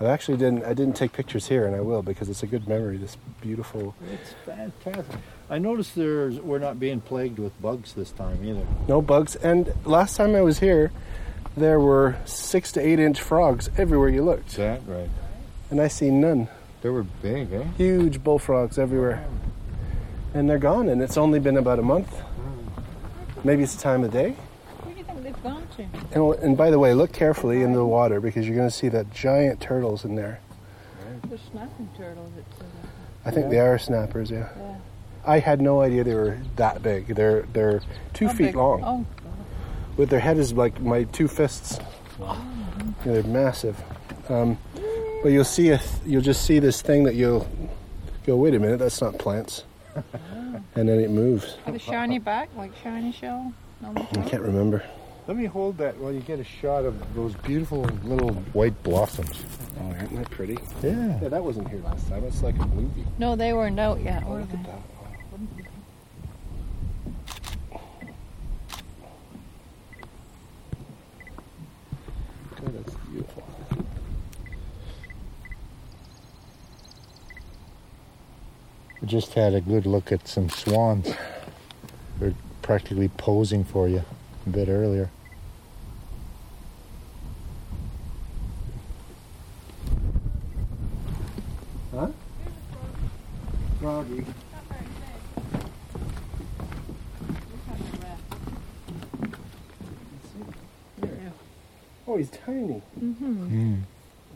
I 0.00 0.04
actually 0.10 0.36
didn't. 0.36 0.64
I 0.64 0.74
didn't 0.74 0.94
take 0.96 1.12
pictures 1.12 1.48
here, 1.48 1.66
and 1.66 1.74
I 1.74 1.80
will 1.80 2.02
because 2.02 2.28
it's 2.28 2.42
a 2.42 2.46
good 2.46 2.68
memory. 2.68 2.98
This 2.98 3.16
beautiful, 3.40 3.94
It's 4.12 4.34
fantastic. 4.44 5.20
I 5.50 5.58
noticed 5.58 5.94
there's 5.94 6.38
we're 6.40 6.58
not 6.58 6.78
being 6.78 7.00
plagued 7.00 7.38
with 7.38 7.60
bugs 7.62 7.94
this 7.94 8.10
time 8.10 8.44
either. 8.44 8.66
no 8.86 9.00
bugs. 9.00 9.34
And 9.36 9.72
last 9.84 10.16
time 10.16 10.34
I 10.34 10.42
was 10.42 10.58
here, 10.58 10.90
there 11.56 11.80
were 11.80 12.16
six 12.24 12.70
to 12.72 12.80
eight 12.80 12.98
inch 12.98 13.20
frogs 13.20 13.70
everywhere 13.78 14.08
you 14.08 14.22
looked, 14.22 14.56
that 14.56 14.82
right? 14.86 15.08
and 15.70 15.80
I 15.80 15.88
see 15.88 16.10
none. 16.10 16.48
They 16.82 16.90
were 16.90 17.02
big, 17.02 17.52
eh? 17.52 17.64
Huge 17.76 18.22
bullfrogs 18.22 18.78
everywhere, 18.78 19.26
and 20.34 20.48
they're 20.48 20.58
gone. 20.58 20.88
And 20.88 21.02
it's 21.02 21.16
only 21.16 21.40
been 21.40 21.56
about 21.56 21.78
a 21.78 21.82
month. 21.82 22.14
Maybe 23.42 23.62
it's 23.62 23.74
the 23.74 23.82
time 23.82 24.04
of 24.04 24.12
day. 24.12 24.30
Where 24.82 24.92
do 24.94 24.98
you 25.00 25.04
think 25.04 25.22
they've 25.22 25.42
gone 25.42 25.66
to? 25.76 25.82
And, 26.14 26.42
and 26.44 26.56
by 26.56 26.70
the 26.70 26.78
way, 26.78 26.92
look 26.94 27.12
carefully 27.12 27.62
in 27.62 27.72
the 27.72 27.84
water 27.84 28.20
because 28.20 28.46
you're 28.46 28.56
going 28.56 28.68
to 28.68 28.74
see 28.74 28.88
that 28.90 29.12
giant 29.12 29.60
turtles 29.60 30.04
in 30.04 30.14
there. 30.14 30.40
The 31.30 31.38
snapping 31.50 31.88
turtles. 31.96 32.30
It's, 32.38 32.60
uh, 32.60 32.64
I 33.24 33.30
think 33.30 33.50
they 33.50 33.58
are 33.60 33.78
snappers. 33.78 34.30
Yeah. 34.30 34.48
yeah. 34.56 34.76
I 35.28 35.40
had 35.40 35.60
no 35.60 35.82
idea 35.82 36.04
they 36.04 36.14
were 36.14 36.38
that 36.56 36.82
big. 36.82 37.08
They're 37.14 37.42
they're 37.52 37.82
two 38.14 38.28
How 38.28 38.32
feet 38.32 38.46
big? 38.46 38.56
long. 38.56 38.82
Oh, 38.82 39.06
With 39.98 40.08
their 40.08 40.20
head 40.20 40.38
is 40.38 40.54
like 40.54 40.80
my 40.80 41.04
two 41.04 41.28
fists. 41.28 41.78
Yeah, 42.18 42.42
they're 43.04 43.22
massive. 43.24 43.76
Um, 44.30 44.56
but 45.22 45.28
you'll 45.28 45.44
see 45.44 45.68
a 45.68 45.78
th- 45.78 45.90
you'll 46.06 46.22
just 46.22 46.46
see 46.46 46.60
this 46.60 46.80
thing 46.80 47.04
that 47.04 47.14
you'll 47.14 47.46
go. 48.26 48.36
Wait 48.36 48.54
a 48.54 48.58
minute, 48.58 48.78
that's 48.78 49.02
not 49.02 49.18
plants. 49.18 49.64
and 50.74 50.88
then 50.88 50.98
it 50.98 51.10
moves. 51.10 51.56
with 51.66 51.74
a 51.74 51.78
shiny 51.78 52.18
back, 52.18 52.48
like 52.56 52.72
shiny 52.82 53.12
shell. 53.12 53.52
on 53.84 53.98
I 53.98 54.04
can't 54.22 54.42
remember. 54.42 54.82
Let 55.26 55.36
me 55.36 55.44
hold 55.44 55.76
that 55.76 55.98
while 55.98 56.10
you 56.10 56.20
get 56.20 56.38
a 56.38 56.44
shot 56.44 56.86
of 56.86 57.14
those 57.14 57.34
beautiful 57.34 57.82
little 58.02 58.32
white 58.54 58.82
blossoms. 58.82 59.44
Oh, 59.78 59.90
aren't 59.90 60.16
they 60.16 60.24
pretty? 60.34 60.56
Yeah. 60.82 61.20
Yeah, 61.20 61.28
that 61.28 61.44
wasn't 61.44 61.68
here 61.68 61.80
last 61.80 62.08
time. 62.08 62.24
It's 62.24 62.42
like 62.42 62.58
a 62.58 62.66
movie. 62.68 63.04
No, 63.18 63.36
they 63.36 63.52
weren't 63.52 63.78
out 63.78 64.00
yet. 64.02 64.24
Oh, 64.26 64.36
look 64.36 64.54
at 64.54 64.64
that. 64.64 64.80
God, 65.38 65.54
that's 72.74 72.94
beautiful. 73.06 73.44
We 79.00 79.06
just 79.06 79.34
had 79.34 79.54
a 79.54 79.60
good 79.60 79.86
look 79.86 80.10
at 80.10 80.26
some 80.26 80.48
swans. 80.48 81.14
They're 82.18 82.34
practically 82.62 83.08
posing 83.08 83.62
for 83.62 83.88
you 83.88 84.02
a 84.44 84.50
bit 84.50 84.68
earlier. 84.68 85.08
Huh? 91.92 92.08
Froggy. 93.78 94.24
Oh, 102.08 102.16
he's 102.16 102.30
tiny. 102.30 102.80
Mm-hmm. 102.98 103.74
Mm. 103.74 103.80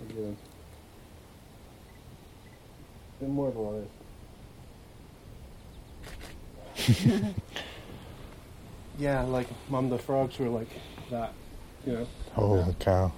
Look 0.00 0.10
at 0.10 0.16
him. 0.16 0.36
Bit 3.18 3.28
more 3.30 3.48
of 3.48 3.56
a 3.56 3.60
lot 3.60 3.84
Yeah, 8.98 9.22
like 9.22 9.46
Mom 9.70 9.88
the 9.88 9.98
frogs 9.98 10.38
were 10.38 10.48
like 10.50 10.68
that, 11.10 11.32
you 11.86 11.92
know. 11.94 12.06
Holy 12.34 12.74
cow. 12.78 13.10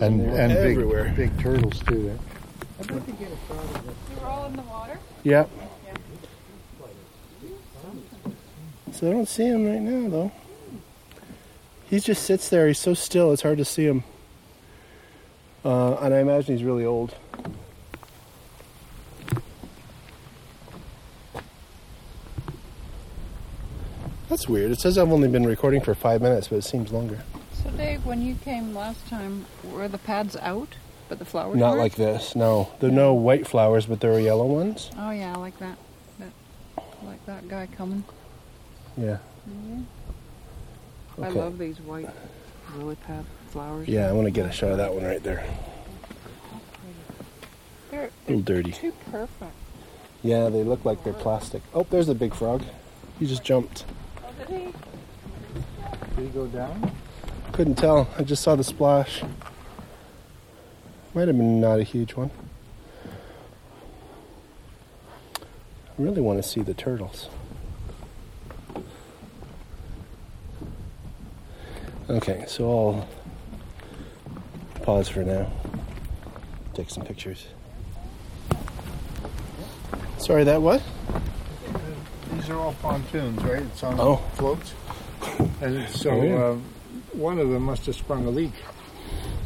And, 0.00 0.20
They're 0.20 0.40
and 0.40 0.52
everywhere. 0.52 1.14
big, 1.16 1.32
big 1.36 1.42
turtles 1.42 1.78
too. 1.80 2.10
Eh? 2.10 2.82
They 2.82 2.94
were 4.20 4.26
all 4.26 4.46
in 4.46 4.56
the 4.56 4.62
water. 4.62 4.98
Yep. 5.22 5.48
So 8.92 9.08
I 9.08 9.12
don't 9.12 9.28
see 9.28 9.48
them 9.48 9.64
right 9.64 9.80
now 9.80 10.08
though. 10.08 10.32
He 11.90 11.98
just 11.98 12.22
sits 12.22 12.48
there. 12.48 12.68
He's 12.68 12.78
so 12.78 12.94
still. 12.94 13.32
It's 13.32 13.42
hard 13.42 13.58
to 13.58 13.64
see 13.64 13.84
him. 13.84 14.04
Uh, 15.64 15.94
and 15.96 16.14
I 16.14 16.20
imagine 16.20 16.56
he's 16.56 16.64
really 16.64 16.84
old. 16.84 17.16
That's 24.28 24.48
weird. 24.48 24.70
It 24.70 24.78
says 24.78 24.96
I've 24.96 25.10
only 25.10 25.26
been 25.26 25.44
recording 25.44 25.80
for 25.80 25.92
five 25.96 26.22
minutes, 26.22 26.46
but 26.46 26.56
it 26.56 26.64
seems 26.64 26.92
longer. 26.92 27.24
So, 27.52 27.70
Dave, 27.72 28.06
when 28.06 28.22
you 28.22 28.36
came 28.36 28.72
last 28.72 29.06
time, 29.08 29.44
were 29.64 29.88
the 29.88 29.98
pads 29.98 30.36
out, 30.36 30.76
but 31.08 31.18
the 31.18 31.24
flowers 31.24 31.56
Not 31.56 31.70
weren't? 31.70 31.80
like 31.80 31.94
this. 31.96 32.36
No, 32.36 32.70
there 32.78 32.90
are 32.90 32.92
no 32.92 33.12
white 33.14 33.48
flowers, 33.48 33.86
but 33.86 34.00
there 34.00 34.12
are 34.12 34.20
yellow 34.20 34.46
ones. 34.46 34.90
Oh 34.96 35.10
yeah, 35.10 35.34
I 35.34 35.38
like 35.38 35.58
that. 35.58 35.76
That, 36.20 36.30
like 37.04 37.26
that 37.26 37.48
guy 37.48 37.66
coming. 37.76 38.04
Yeah. 38.96 39.18
I 39.48 39.99
Okay. 41.28 41.38
love 41.38 41.58
these 41.58 41.80
white 41.80 42.08
lily 42.76 42.96
pad 42.96 43.24
flowers. 43.48 43.88
Yeah, 43.88 44.08
I 44.08 44.12
want 44.12 44.26
to 44.26 44.30
get 44.30 44.46
a 44.46 44.52
shot 44.52 44.70
of 44.70 44.78
that 44.78 44.94
one 44.94 45.04
right 45.04 45.22
there. 45.22 45.44
They're, 47.90 48.04
A 48.04 48.10
little 48.28 48.42
dirty. 48.42 48.72
too 48.72 48.92
perfect. 49.10 49.52
Yeah, 50.22 50.48
they 50.48 50.62
look 50.62 50.84
like 50.84 51.02
they're 51.02 51.12
plastic. 51.12 51.62
Oh, 51.74 51.86
there's 51.90 52.08
a 52.08 52.14
big 52.14 52.34
frog. 52.34 52.62
He 53.18 53.26
just 53.26 53.42
jumped. 53.42 53.84
Oh, 54.22 54.30
did 54.38 54.48
he? 54.48 54.64
Did 56.16 56.24
he 56.24 56.28
go 56.28 56.46
down? 56.46 56.92
Couldn't 57.52 57.74
tell. 57.76 58.08
I 58.16 58.22
just 58.22 58.42
saw 58.42 58.54
the 58.54 58.64
splash. 58.64 59.22
Might 61.14 61.26
have 61.26 61.36
been 61.36 61.60
not 61.60 61.80
a 61.80 61.82
huge 61.82 62.14
one. 62.14 62.30
I 65.98 66.02
really 66.02 66.20
want 66.20 66.40
to 66.42 66.48
see 66.48 66.62
the 66.62 66.74
turtles. 66.74 67.28
Okay, 72.10 72.44
so 72.48 72.68
I'll 72.68 73.08
pause 74.82 75.08
for 75.08 75.20
now. 75.22 75.50
Take 76.74 76.90
some 76.90 77.04
pictures. 77.04 77.46
Sorry, 80.18 80.42
that 80.44 80.60
what? 80.60 80.82
These 82.34 82.50
are 82.50 82.56
all 82.56 82.72
pontoons, 82.82 83.40
right? 83.44 83.62
It's 83.62 83.82
on 83.84 83.98
Oh. 84.00 84.16
floats. 84.34 84.72
And 85.60 85.88
so 85.90 86.10
Oh, 86.10 86.22
yeah. 86.22 86.44
um, 86.48 86.64
one 87.12 87.38
of 87.38 87.48
them 87.48 87.62
must 87.62 87.86
have 87.86 87.94
sprung 87.94 88.26
a 88.26 88.30
leak 88.30 88.52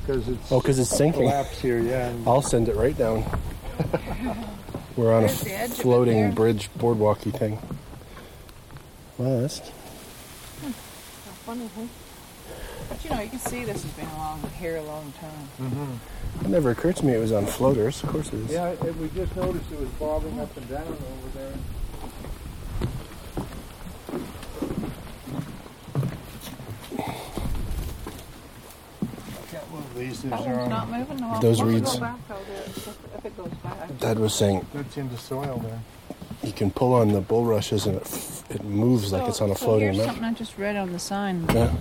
because 0.00 0.26
it's 0.28 0.50
Oh, 0.52 0.60
because 0.60 0.78
it's 0.78 0.90
sinking. 0.90 1.22
collapsed 1.28 1.60
here. 1.60 1.78
Yeah, 1.80 2.12
I'll 2.26 2.42
send 2.42 2.68
it 2.68 2.76
right 2.76 2.96
down. 2.96 3.24
We're 4.96 5.12
on 5.12 5.24
a 5.24 5.26
There's 5.26 5.40
the 5.42 5.52
edge 5.52 5.70
of 5.72 5.78
it 5.78 5.82
floating 5.82 6.30
bridge 6.32 6.70
boardwalky 6.78 7.36
thing. 7.36 7.58
Wow, 9.18 9.40
that's 9.40 9.58
How 9.58 9.66
funny, 11.44 11.68
huh? 11.76 11.82
But 13.04 13.10
you 13.10 13.16
know, 13.16 13.22
you 13.22 13.30
can 13.30 13.38
see 13.38 13.64
this 13.64 13.82
has 13.82 13.92
been 13.92 14.08
along 14.16 14.40
here 14.58 14.76
a 14.76 14.82
long 14.82 15.12
time. 15.20 15.48
Mm-hmm. 15.68 16.44
it 16.46 16.48
never 16.48 16.70
occurred 16.70 16.96
to 16.96 17.04
me 17.04 17.12
it 17.12 17.18
was 17.18 17.32
on 17.32 17.44
floaters. 17.44 18.02
Of 18.02 18.08
course 18.08 18.28
it 18.28 18.34
is. 18.40 18.50
yeah. 18.50 18.68
It, 18.70 18.96
we 18.96 19.08
just 19.10 19.36
noticed 19.36 19.70
it 19.72 19.78
was 19.78 19.90
bobbing 19.90 20.40
up 20.40 20.56
and 20.56 20.68
down 20.70 20.86
over 20.86 21.38
there. 21.38 21.52
I 28.16 29.46
can't 29.50 29.70
move 29.72 29.94
these. 29.94 30.22
These 30.22 30.30
That 30.30 30.46
are 30.46 30.68
not 30.68 30.88
on. 30.88 30.98
moving. 31.00 31.16
No, 31.18 31.40
Those 31.40 31.60
I'll 31.60 31.66
reeds. 31.66 31.94
Go 31.94 32.00
back 32.00 32.18
if 32.30 32.86
if 32.88 33.24
it 33.24 33.36
goes 33.36 33.48
back. 33.62 33.98
Dad 33.98 34.18
was 34.18 34.34
saying 34.34 34.66
That's 34.72 34.96
in 34.96 35.08
the 35.10 35.16
soil 35.16 35.58
there. 35.58 35.80
you 36.42 36.52
can 36.52 36.70
pull 36.70 36.94
on 36.94 37.08
the 37.12 37.20
bulrushes 37.20 37.86
and 37.86 37.96
it, 37.96 38.02
f- 38.02 38.44
it 38.50 38.64
moves 38.64 39.12
like 39.12 39.28
it's 39.28 39.40
on 39.40 39.50
a 39.50 39.56
so 39.56 39.64
floating 39.66 39.84
here's 39.92 39.98
map. 39.98 40.06
something 40.06 40.24
I 40.24 40.32
just 40.32 40.58
read 40.58 40.76
on 40.76 40.92
the 40.92 40.98
sign. 40.98 41.46
Yeah. 41.52 41.74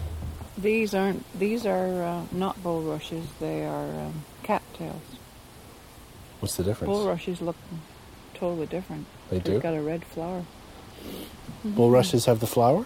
These 0.64 0.94
aren't. 0.94 1.24
These 1.38 1.66
are 1.66 2.04
uh, 2.04 2.24
not 2.32 2.64
bulrushes. 2.64 3.26
They 3.42 3.66
are 3.66 3.90
um, 4.00 4.24
cattails. 4.44 5.02
What's 6.40 6.56
the 6.56 6.64
difference? 6.64 6.90
Bulrushes 6.90 7.42
look 7.42 7.58
totally 8.34 8.66
different. 8.68 9.06
They 9.30 9.40
do. 9.40 9.52
They've 9.52 9.62
got 9.62 9.74
a 9.74 9.82
red 9.82 10.06
flower. 10.06 10.44
Bulrushes 11.66 12.26
have 12.28 12.40
the 12.40 12.48
flower. 12.48 12.86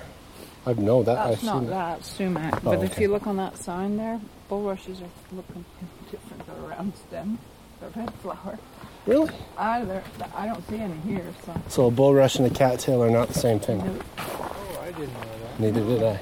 I 0.66 0.74
know 0.74 1.04
that. 1.04 1.14
That's 1.14 1.38
I've 1.38 1.44
not 1.44 1.60
seen 1.60 1.70
that 1.70 2.06
sumac. 2.06 2.56
Oh, 2.56 2.60
but 2.64 2.84
if 2.84 2.98
you 2.98 3.10
look 3.10 3.28
on 3.28 3.38
that 3.38 3.58
sign 3.58 3.96
there, 3.96 4.20
bulrushes 4.50 5.02
are 5.02 5.36
looking 5.36 5.64
different. 6.12 6.48
They're 6.48 6.72
around 6.72 6.94
stem, 6.96 7.38
the 7.80 7.90
red 7.90 8.12
flower. 8.16 8.58
Really? 9.06 9.30
I 9.56 10.02
I 10.36 10.48
don't 10.48 10.68
see 10.68 10.78
any 10.78 10.98
here. 11.02 11.24
So 11.46 11.62
So 11.68 11.88
a 11.88 11.92
bulrush 11.92 12.38
and 12.38 12.48
a 12.48 12.50
cattail 12.50 13.04
are 13.04 13.12
not 13.12 13.28
the 13.28 13.36
same 13.36 13.60
thing. 13.60 13.82
Oh, 14.18 14.80
I 14.82 14.88
didn't 14.88 15.14
know 15.14 15.20
that. 15.20 15.60
Neither 15.60 15.82
did 15.82 16.04
I. 16.04 16.20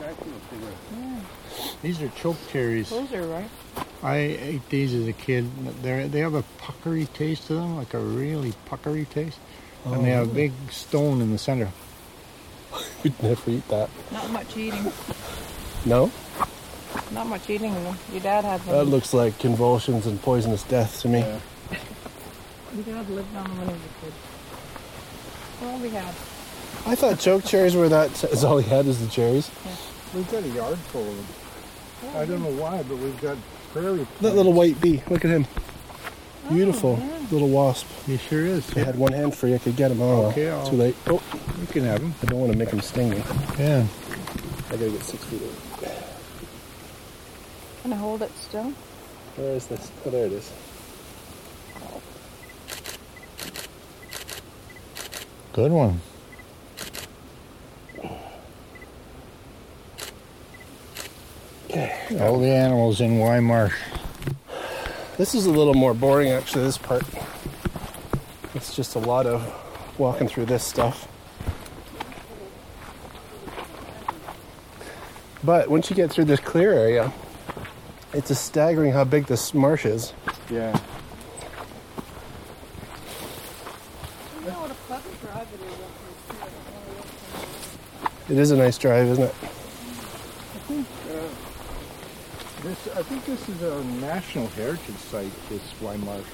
That 0.00 0.16
was 0.16 0.26
exactly 0.26 0.32
what 0.32 0.50
they 0.50 1.62
were. 1.66 1.80
These 1.82 2.02
are 2.02 2.08
choke 2.08 2.36
cherries. 2.50 2.90
those 2.90 3.12
are 3.12 3.26
right. 3.26 3.50
I 4.02 4.16
ate 4.16 4.68
these 4.70 4.94
as 4.94 5.06
a 5.06 5.12
kid. 5.12 5.50
They 5.82 6.08
they 6.08 6.20
have 6.20 6.34
a 6.34 6.44
puckery 6.58 7.06
taste 7.12 7.46
to 7.48 7.54
them, 7.54 7.76
like 7.76 7.92
a 7.92 7.98
really 7.98 8.52
puckery 8.66 9.04
taste, 9.04 9.38
and 9.84 10.04
they 10.04 10.10
have 10.10 10.28
a 10.28 10.30
oh. 10.30 10.34
big 10.34 10.52
stone 10.70 11.20
in 11.20 11.32
the 11.32 11.38
center. 11.38 11.68
We'd 13.04 13.22
never 13.22 13.50
eat 13.50 13.68
that. 13.68 13.90
Not 14.10 14.30
much 14.30 14.56
eating. 14.56 14.90
No? 15.84 16.10
Not 17.12 17.26
much 17.26 17.50
eating 17.50 17.74
them. 17.74 17.96
Your 18.12 18.20
dad 18.20 18.44
had 18.44 18.60
That 18.62 18.72
them. 18.72 18.90
looks 18.90 19.12
like 19.12 19.38
convulsions 19.38 20.06
and 20.06 20.20
poisonous 20.22 20.62
death 20.64 21.00
to 21.02 21.08
me. 21.08 21.20
Yeah. 21.20 21.40
Your 22.74 22.84
dad 22.84 23.10
lived 23.10 23.36
on 23.36 23.44
them 23.44 23.58
when 23.58 23.68
he 23.68 23.74
was 23.74 23.82
a 23.82 24.04
kid. 24.04 24.12
Well, 25.60 25.78
we 25.78 25.90
had. 25.90 26.14
I 26.86 26.94
thought 26.94 27.18
choke 27.18 27.44
cherries 27.44 27.74
were 27.74 27.88
that. 27.88 28.24
Is 28.24 28.44
all 28.44 28.58
he 28.58 28.68
had 28.68 28.86
is 28.86 29.00
the 29.04 29.08
cherries. 29.08 29.50
We've 30.14 30.30
got 30.30 30.42
a 30.42 30.48
yard 30.48 30.78
full 30.78 31.08
of 31.08 31.16
them. 31.16 32.16
I 32.16 32.24
don't 32.24 32.42
know 32.42 32.60
why, 32.60 32.82
but 32.82 32.96
we've 32.98 33.20
got 33.20 33.36
prairie. 33.72 34.06
That 34.20 34.34
little 34.34 34.52
white 34.52 34.80
bee. 34.80 35.02
Look 35.08 35.24
at 35.24 35.30
him. 35.30 35.46
Oh, 36.48 36.54
Beautiful 36.54 36.98
yeah. 36.98 37.18
little 37.30 37.48
wasp. 37.48 37.86
He 38.06 38.16
sure 38.16 38.44
is. 38.44 38.68
If 38.70 38.76
I 38.78 38.80
had 38.80 38.96
one 38.98 39.12
hand 39.12 39.34
free, 39.34 39.54
I 39.54 39.58
could 39.58 39.76
get 39.76 39.90
him. 39.90 40.00
Oh. 40.02 40.26
Okay, 40.26 40.50
I'll- 40.50 40.66
too 40.68 40.76
late. 40.76 40.96
Oh, 41.06 41.22
You 41.60 41.66
can 41.66 41.84
have 41.84 42.00
him. 42.00 42.14
I 42.22 42.26
don't 42.26 42.40
want 42.40 42.52
to 42.52 42.58
make 42.58 42.70
him 42.70 42.80
sting 42.80 43.10
me. 43.10 43.22
Yeah. 43.58 43.86
I 44.68 44.72
gotta 44.72 44.90
get 44.90 45.02
six 45.02 45.22
feet 45.24 45.42
away. 45.42 45.94
Can 47.82 47.92
I 47.92 47.96
hold 47.96 48.22
it 48.22 48.30
still? 48.36 48.72
Where 49.36 49.52
is 49.54 49.66
this? 49.66 49.90
Oh, 50.06 50.10
there 50.10 50.26
it 50.26 50.32
is. 50.32 50.50
Good 55.52 55.72
one. 55.72 56.00
Okay. 61.70 62.18
All 62.20 62.40
the 62.40 62.48
animals 62.48 63.00
in 63.00 63.20
Wye 63.20 63.38
Marsh. 63.38 63.76
This 65.16 65.36
is 65.36 65.46
a 65.46 65.50
little 65.50 65.74
more 65.74 65.94
boring, 65.94 66.30
actually. 66.30 66.64
This 66.64 66.76
part. 66.76 67.04
It's 68.56 68.74
just 68.74 68.96
a 68.96 68.98
lot 68.98 69.26
of 69.26 69.40
walking 69.96 70.26
through 70.26 70.46
this 70.46 70.64
stuff. 70.64 71.06
But 75.44 75.70
once 75.70 75.88
you 75.88 75.94
get 75.94 76.10
through 76.10 76.24
this 76.24 76.40
clear 76.40 76.72
area, 76.72 77.12
it's 78.12 78.30
a 78.30 78.34
staggering 78.34 78.90
how 78.92 79.04
big 79.04 79.26
this 79.26 79.54
marsh 79.54 79.86
is. 79.86 80.12
Yeah. 80.50 80.76
You 84.40 84.46
know 84.46 84.60
what 84.60 84.72
a 84.72 84.74
pleasant 84.74 85.20
drive 85.20 85.46
it 85.54 85.60
is. 88.28 88.36
It 88.36 88.38
is 88.38 88.50
a 88.50 88.56
nice 88.56 88.76
drive, 88.76 89.06
isn't 89.06 89.24
it? 89.24 89.34
This, 93.30 93.42
I 93.42 93.44
think 93.44 93.60
this 93.60 93.62
is 93.62 93.62
a 93.62 93.84
national 94.00 94.48
heritage 94.48 94.96
site. 94.96 95.30
This 95.48 95.62
Wye 95.80 95.96
Marsh. 95.98 96.24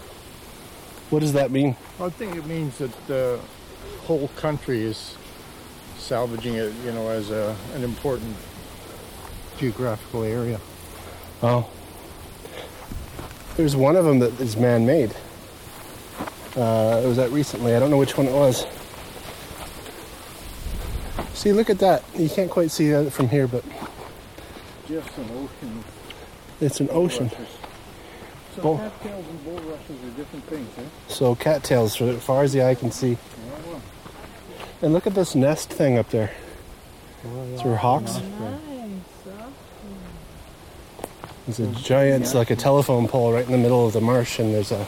What 1.10 1.20
does 1.20 1.34
that 1.34 1.50
mean? 1.50 1.76
I 2.00 2.08
think 2.08 2.36
it 2.36 2.46
means 2.46 2.78
that 2.78 3.06
the 3.06 3.38
whole 4.04 4.28
country 4.28 4.82
is 4.82 5.14
salvaging 5.98 6.54
it, 6.54 6.72
you 6.86 6.92
know, 6.92 7.10
as 7.10 7.30
a, 7.30 7.54
an 7.74 7.84
important 7.84 8.34
geographical 9.58 10.22
area. 10.22 10.58
Oh. 11.42 11.68
There's 13.58 13.76
one 13.76 13.96
of 13.96 14.06
them 14.06 14.18
that 14.20 14.40
is 14.40 14.56
man 14.56 14.86
made. 14.86 15.14
Uh, 16.56 17.02
it 17.04 17.06
was 17.06 17.18
that 17.18 17.30
recently. 17.30 17.76
I 17.76 17.78
don't 17.78 17.90
know 17.90 17.98
which 17.98 18.16
one 18.16 18.26
it 18.26 18.32
was. 18.32 18.66
See, 21.34 21.52
look 21.52 21.68
at 21.68 21.78
that. 21.80 22.04
You 22.16 22.30
can't 22.30 22.50
quite 22.50 22.70
see 22.70 22.88
it 22.88 23.10
from 23.10 23.28
here, 23.28 23.46
but 23.46 23.64
Just 24.88 25.18
an 25.18 25.28
ocean. 25.32 25.84
It's 26.60 26.80
an 26.80 26.88
ocean. 26.90 27.30
So 28.54 28.62
Bull- 28.62 28.78
cattails 28.78 29.26
and 29.28 29.44
bulrushes 29.44 30.04
are 30.04 30.16
different 30.16 30.44
things, 30.46 30.68
eh? 30.78 30.82
So 31.08 31.34
cattails, 31.34 31.96
for 31.96 32.04
as 32.04 32.22
far 32.22 32.42
as 32.42 32.52
the 32.52 32.62
eye 32.64 32.74
can 32.74 32.90
see. 32.90 33.10
Yeah. 33.10 33.78
And 34.82 34.92
look 34.92 35.06
at 35.06 35.14
this 35.14 35.34
nest 35.34 35.70
thing 35.70 35.98
up 35.98 36.10
there. 36.10 36.32
It's 37.52 37.62
for 37.62 37.76
hawks. 37.76 38.14
Nice. 38.16 38.22
There's 41.46 41.60
a 41.60 41.66
giant, 41.80 42.24
it's 42.24 42.34
like 42.34 42.50
a 42.50 42.56
telephone 42.56 43.06
pole 43.06 43.32
right 43.32 43.44
in 43.46 43.52
the 43.52 43.58
middle 43.58 43.86
of 43.86 43.92
the 43.92 44.00
marsh, 44.00 44.38
and 44.40 44.52
there's 44.52 44.72
a 44.72 44.86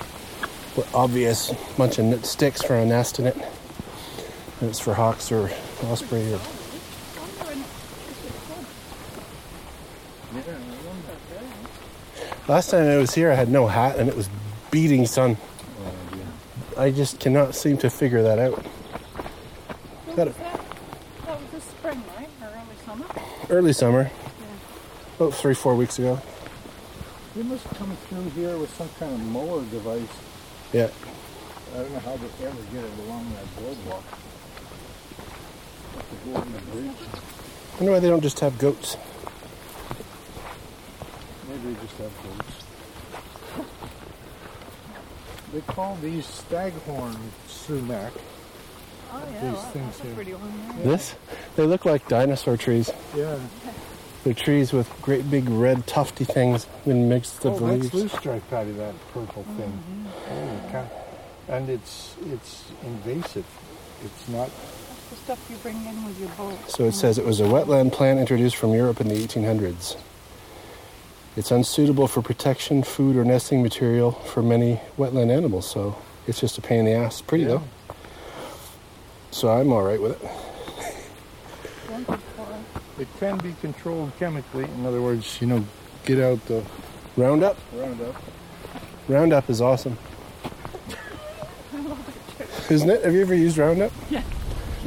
obvious 0.93 1.53
bunch 1.77 1.99
of 1.99 2.25
sticks 2.25 2.63
for 2.63 2.75
a 2.77 2.85
nest 2.85 3.19
in 3.19 3.27
it. 3.27 3.37
And 4.61 4.69
it's 4.71 4.81
for 4.81 4.95
hawks 4.95 5.31
or 5.31 5.51
osprey 5.85 6.33
or 6.33 6.41
Last 12.49 12.71
time 12.71 12.89
I 12.89 12.97
was 12.97 13.15
here, 13.15 13.31
I 13.31 13.35
had 13.35 13.51
no 13.51 13.67
hat 13.67 13.99
and 13.99 14.09
it 14.09 14.17
was 14.17 14.31
beating 14.71 15.07
sun. 15.07 15.37
I 16.79 16.91
just 16.91 17.21
cannot 17.21 17.55
seem 17.55 17.77
to 17.79 17.91
figure 17.91 18.23
that 18.23 18.39
out. 18.39 18.55
What 18.55 20.17
Got 20.17 20.27
was 20.29 20.37
it. 20.37 20.39
that? 20.39 20.61
That 21.27 21.41
was 21.41 21.51
this 21.53 21.65
spring, 21.65 22.03
right? 22.17 22.29
Or 22.41 22.47
early 22.49 22.77
summer? 22.87 23.07
Early 23.51 23.73
summer, 23.73 24.11
about 25.17 25.35
three, 25.35 25.55
four 25.55 25.75
weeks 25.75 25.99
ago. 25.99 26.21
They 27.37 27.43
must 27.43 27.65
come 27.75 27.95
through 28.09 28.31
here 28.31 28.57
with 28.57 28.75
some 28.75 28.89
kind 28.99 29.13
of 29.13 29.21
mower 29.21 29.63
device. 29.65 30.09
Yeah. 30.73 30.89
I 31.75 31.79
don't 31.79 31.93
know 31.93 31.99
how 31.99 32.17
they 32.17 32.47
ever 32.47 32.63
get 32.73 32.85
it 32.85 32.99
along 33.07 33.31
that 33.35 33.63
boardwalk. 33.63 34.05
Have 35.95 36.09
to 36.09 36.17
go 36.25 36.37
over 36.37 36.51
the 36.51 36.59
bridge. 36.73 36.97
I 37.13 37.77
wonder 37.77 37.93
why 37.93 37.99
they 38.01 38.09
don't 38.09 38.23
just 38.23 38.41
have 38.41 38.57
goats. 38.59 38.97
Maybe 41.63 41.75
they 41.75 41.81
just 41.83 41.97
have 41.99 42.13
goats. 42.23 43.69
they 45.53 45.61
call 45.63 45.97
these 46.03 46.27
staghorn 46.27 47.17
sumac. 47.47 48.13
Oh 49.11 49.19
yeah, 49.33 49.41
These 49.41 49.53
well, 49.53 49.63
things 49.63 49.87
that's 49.87 50.01
a 50.01 50.03
here. 50.05 50.15
pretty 50.15 50.35
one. 50.35 50.77
there. 50.83 50.87
This? 50.93 51.15
They 51.57 51.65
look 51.67 51.85
like 51.85 52.07
dinosaur 52.09 52.57
trees. 52.57 52.91
Yeah. 53.17 53.39
They're 54.25 54.35
trees 54.35 54.73
with 54.73 54.91
great 55.01 55.31
big 55.31 55.49
red 55.49 55.87
tufty 55.87 56.25
things 56.25 56.67
in 56.85 57.09
mixed 57.09 57.47
Oh, 57.47 57.51
of 57.55 57.61
that's 57.61 57.95
leaves. 57.95 58.13
loosestrife, 58.13 58.43
Patty. 58.51 58.73
That 58.73 58.95
purple 59.15 59.45
thing. 59.57 59.73
Mm-hmm. 59.73 60.07
Holy 60.35 60.73
cow! 60.73 60.91
And 61.49 61.71
it's 61.71 62.15
it's 62.27 62.65
invasive. 62.83 63.47
It's 64.05 64.29
not. 64.29 64.51
That's 64.51 65.09
the 65.11 65.17
stuff 65.17 65.47
you 65.51 65.57
bring 65.57 65.77
in 65.87 66.05
with 66.05 66.21
your 66.21 66.29
boat. 66.31 66.59
So 66.69 66.85
it 66.85 66.93
says 66.93 67.17
it 67.17 67.25
was 67.25 67.41
a 67.41 67.45
wetland 67.45 67.93
plant 67.93 68.19
introduced 68.21 68.57
from 68.57 68.75
Europe 68.75 69.01
in 69.01 69.09
the 69.09 69.15
1800s. 69.15 69.97
It's 71.39 71.53
unsuitable 71.53 72.09
for 72.09 72.21
protection, 72.21 72.83
food, 72.83 73.15
or 73.15 73.25
nesting 73.25 73.63
material 73.63 74.11
for 74.11 74.43
many 74.43 74.81
wetland 74.99 75.31
animals, 75.31 75.71
so 75.71 75.97
it's 76.27 76.41
just 76.41 76.59
a 76.59 76.61
pain 76.61 76.81
in 76.81 76.85
the 76.87 76.95
ass. 76.95 77.21
Pretty 77.21 77.45
Yeah. 77.45 77.51
though. 77.51 77.63
So 79.31 79.49
I'm 79.49 79.71
all 79.73 79.83
right 79.85 80.03
with 80.03 80.21
it. 80.21 80.29
One 81.93 82.05
for 82.07 82.19
four. 82.37 82.47
It 82.99 83.07
can 83.21 83.39
be 83.39 83.55
controlled 83.61 84.11
chemically. 84.19 84.65
In 84.65 84.85
other 84.85 85.01
words, 85.01 85.41
you 85.41 85.47
know, 85.47 85.65
get 86.05 86.19
out 86.19 86.45
the 86.47 86.65
Roundup? 87.17 87.57
Roundup. 87.73 88.17
Roundup 89.07 89.49
is 89.49 89.61
awesome. 89.61 89.97
Isn't 92.69 92.91
it? 92.91 93.05
Have 93.05 93.15
you 93.15 93.21
ever 93.21 93.35
used 93.35 93.59
Roundup? 93.59 93.93
Kills 94.11 94.25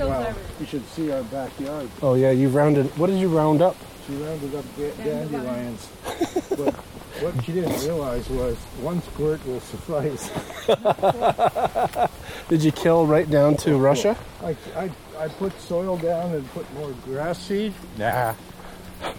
Wow. 0.10 0.20
everything. 0.20 0.44
You 0.60 0.66
should 0.66 0.90
see 0.90 1.12
our 1.14 1.24
backyard. 1.24 1.88
Oh 2.02 2.16
yeah, 2.16 2.32
you 2.32 2.50
rounded. 2.50 2.88
What 2.98 3.08
did 3.08 3.20
you 3.20 3.30
round 3.30 3.62
up? 3.62 3.78
She 4.08 4.16
rounded 4.16 4.56
up 4.56 4.66
da- 4.76 4.92
Dandelions. 5.04 5.88
dandelions. 6.04 6.50
but 6.50 6.74
what 7.22 7.46
she 7.46 7.52
didn't 7.52 7.80
realize 7.82 8.28
was 8.30 8.56
one 8.82 9.02
squirt 9.04 9.46
will 9.46 9.60
suffice. 9.60 10.30
Did 12.50 12.64
you 12.64 12.72
kill 12.72 13.06
right 13.06 13.30
down 13.30 13.58
to 13.58 13.78
Russia? 13.78 14.18
I, 14.44 14.56
I, 14.76 14.90
I 15.18 15.28
put 15.28 15.60
soil 15.62 15.98
down 15.98 16.34
and 16.34 16.50
put 16.52 16.72
more 16.74 16.92
grass 17.06 17.40
seed. 17.40 17.74
Nah. 17.98 18.34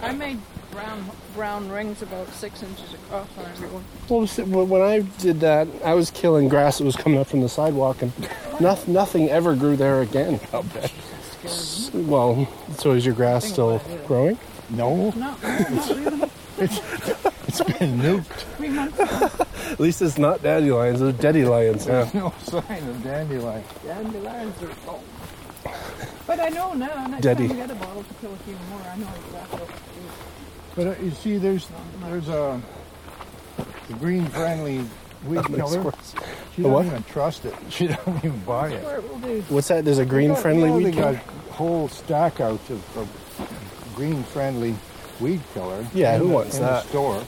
I 0.01 0.12
made 0.12 0.38
brown 0.73 1.11
brown 1.35 1.68
rings 1.71 2.03
about 2.03 2.29
six 2.33 2.62
inches 2.62 2.95
across 2.95 3.29
on 3.38 3.45
everyone. 3.47 3.85
Well, 4.09 4.29
well, 4.47 4.66
when 4.66 4.83
I 4.83 5.01
did 5.21 5.40
that, 5.40 5.68
I 5.85 5.95
was 5.95 6.11
killing 6.11 6.49
grass 6.49 6.79
that 6.79 6.85
was 6.85 6.97
coming 6.97 7.18
up 7.18 7.27
from 7.27 7.40
the 7.40 7.49
sidewalk, 7.49 8.03
and 8.03 8.12
nothing, 8.61 8.95
nothing 8.95 9.29
ever 9.29 9.55
grew 9.55 9.77
there 9.77 10.01
again. 10.01 10.40
I'll 10.53 10.62
bet. 10.62 10.92
Well, 11.92 12.49
so 12.79 12.92
is 12.92 13.05
your 13.05 13.14
grass 13.14 13.45
still 13.45 13.81
growing? 14.07 14.38
No, 14.73 15.11
No, 15.11 15.11
no, 15.11 15.15
not 15.21 15.43
really. 15.43 16.31
it's 16.59 17.61
been 17.79 17.99
nuked. 18.01 18.25
Three 18.57 18.69
months 18.69 18.99
ago, 18.99 19.31
At 19.73 19.81
least 19.81 20.01
it's 20.03 20.19
not 20.19 20.43
dandelions; 20.43 21.01
it's 21.01 21.19
daddy 21.19 21.45
lions. 21.45 21.87
Yeah. 21.87 22.03
There's 22.05 22.15
no 22.23 22.35
sign 22.43 22.89
of 22.89 23.03
dandelion. 23.03 23.65
dandelions 23.85 24.63
are 24.63 24.67
gone. 24.87 25.01
But 26.27 26.41
I 26.41 26.49
know 26.51 26.73
now. 26.75 27.07
Next 27.09 27.23
Daddy. 27.23 27.49
time 27.49 27.57
we 27.57 27.63
get 27.63 27.71
a 27.71 27.75
bottle 27.75 28.03
to 28.05 28.15
kill 28.21 28.33
a 28.33 28.37
few 28.39 28.55
more, 28.71 28.81
I 28.81 28.97
know 28.97 29.09
exactly 29.27 29.59
what 29.59 29.69
to 29.69 29.75
do. 29.75 30.07
But 30.75 30.87
uh, 30.87 31.03
you 31.05 31.11
see, 31.11 31.37
there's 31.39 31.69
there's 32.05 32.29
a 32.29 32.61
the 33.89 33.95
green 33.95 34.27
friendly 34.27 34.85
weed 35.27 35.45
killer. 35.47 35.93
She 36.57 36.63
doesn't 36.63 36.87
even 36.87 37.03
trust 37.05 37.45
it. 37.45 37.55
She 37.71 37.87
doesn't 37.89 38.17
even 38.25 38.39
buy 38.41 38.71
it. 38.71 38.83
Squirt 38.83 39.09
will 39.09 39.19
do. 39.19 39.43
What's 39.49 39.69
that? 39.69 39.85
There's 39.85 39.99
a 39.99 40.05
green-friendly 40.07 40.63
You 40.63 40.69
know, 40.69 40.77
weed 40.77 40.85
They 40.87 40.93
killer. 40.93 41.13
got 41.15 41.23
whole 41.55 41.89
stack 41.89 42.41
out 42.41 42.61
of, 42.71 42.97
of 42.97 43.09
green 44.03 44.23
friendly 44.25 44.75
weed 45.21 45.41
killer. 45.55 45.87
Yeah, 45.95 46.19
who 46.19 46.29
the- 46.29 46.35
wants 46.35 46.57
in 46.57 46.62
that? 46.62 46.83
The 46.85 46.88
store. 46.88 47.21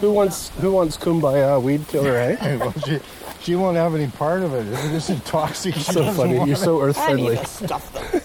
Who 0.00 0.12
wants 0.12 0.50
Who 0.60 0.72
wants 0.72 0.96
kumbaya 0.96 1.60
weed 1.62 1.88
killer? 1.88 2.16
Eh? 2.16 2.56
well, 2.60 2.72
she, 2.72 3.00
she 3.40 3.54
won't 3.54 3.76
have 3.76 3.94
any 3.94 4.08
part 4.08 4.42
of 4.42 4.52
it. 4.52 4.66
It 4.66 4.92
isn't 4.92 5.24
toxic, 5.24 5.74
she 5.74 5.80
so 5.80 6.12
funny. 6.12 6.34
You're 6.34 6.50
it. 6.50 6.56
so 6.56 6.80
earth 6.82 6.98
I 6.98 7.14
need 7.14 7.24
friendly. 7.24 7.36
to 7.36 7.46
stuff 7.46 7.92
them. 7.92 8.22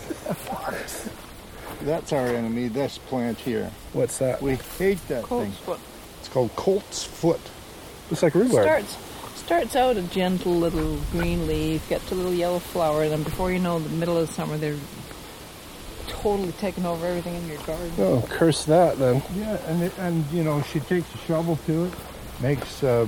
That's 1.87 2.13
our 2.13 2.27
enemy. 2.27 2.67
This 2.67 2.97
plant 2.97 3.37
here. 3.37 3.71
What's 3.93 4.17
that? 4.19 4.41
We 4.41 4.55
hate 4.77 5.05
that 5.07 5.23
Colt's 5.23 5.45
thing. 5.55 5.65
foot. 5.65 5.79
It's 6.19 6.29
called 6.29 6.55
Colt's 6.55 7.03
foot. 7.03 7.41
Looks 8.09 8.23
like 8.23 8.35
rhubarb. 8.35 8.63
Starts 8.63 8.97
starts 9.35 9.75
out 9.75 9.97
a 9.97 10.01
gentle 10.03 10.53
little 10.53 10.97
green 11.11 11.47
leaf, 11.47 11.87
gets 11.89 12.09
a 12.11 12.15
little 12.15 12.33
yellow 12.33 12.59
flower, 12.59 13.03
and 13.03 13.11
then 13.11 13.23
before 13.23 13.51
you 13.51 13.59
know, 13.59 13.79
the 13.79 13.89
middle 13.89 14.17
of 14.17 14.27
the 14.27 14.33
summer, 14.33 14.57
they're 14.57 14.77
totally 16.07 16.51
taken 16.53 16.85
over 16.85 17.05
everything 17.05 17.35
in 17.35 17.47
your 17.47 17.57
garden. 17.59 17.91
Oh, 17.97 18.23
curse 18.29 18.65
that 18.65 18.97
then. 18.97 19.21
Yeah, 19.35 19.57
and 19.67 19.83
it, 19.83 19.93
and 19.99 20.25
you 20.31 20.43
know 20.43 20.61
she 20.63 20.79
takes 20.79 21.13
a 21.13 21.17
shovel 21.19 21.57
to 21.65 21.85
it, 21.85 21.93
makes 22.41 22.83
uh, 22.83 23.05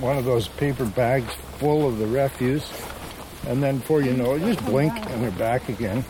one 0.00 0.16
of 0.18 0.24
those 0.24 0.48
paper 0.48 0.84
bags 0.84 1.32
full 1.58 1.86
of 1.86 1.98
the 1.98 2.06
refuse, 2.06 2.68
and 3.46 3.62
then 3.62 3.78
before 3.78 4.00
you 4.02 4.12
know 4.12 4.34
it, 4.34 4.40
just 4.40 4.64
blink 4.66 4.94
and 5.10 5.22
they're 5.22 5.30
back 5.32 5.68
again. 5.68 6.04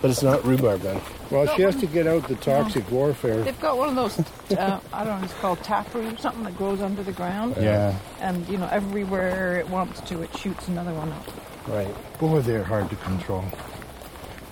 But 0.00 0.10
it's 0.10 0.22
not 0.22 0.44
rhubarb 0.44 0.80
then. 0.80 1.00
Well, 1.30 1.46
she 1.54 1.62
has 1.62 1.76
to 1.76 1.86
get 1.86 2.06
out 2.08 2.26
the 2.28 2.34
toxic 2.34 2.90
warfare. 2.90 3.40
They've 3.42 3.58
got 3.60 3.78
one 3.78 3.88
of 3.90 3.94
those, 3.94 4.18
uh, 4.58 4.80
I 4.92 5.04
don't 5.04 5.20
know, 5.20 5.24
it's 5.24 5.32
called 5.34 5.62
taproot 5.62 6.12
or 6.12 6.18
something 6.18 6.42
that 6.42 6.58
grows 6.58 6.82
under 6.82 7.02
the 7.02 7.12
ground. 7.12 7.56
Yeah, 7.58 7.96
And, 8.20 8.46
you 8.48 8.58
know, 8.58 8.68
everywhere 8.70 9.56
it 9.58 9.68
wants 9.70 10.00
to, 10.02 10.22
it 10.22 10.36
shoots 10.36 10.68
another 10.68 10.92
one 10.92 11.10
up. 11.12 11.30
Right. 11.68 12.18
boy, 12.18 12.40
they're 12.40 12.64
hard 12.64 12.90
to 12.90 12.96
control. 12.96 13.44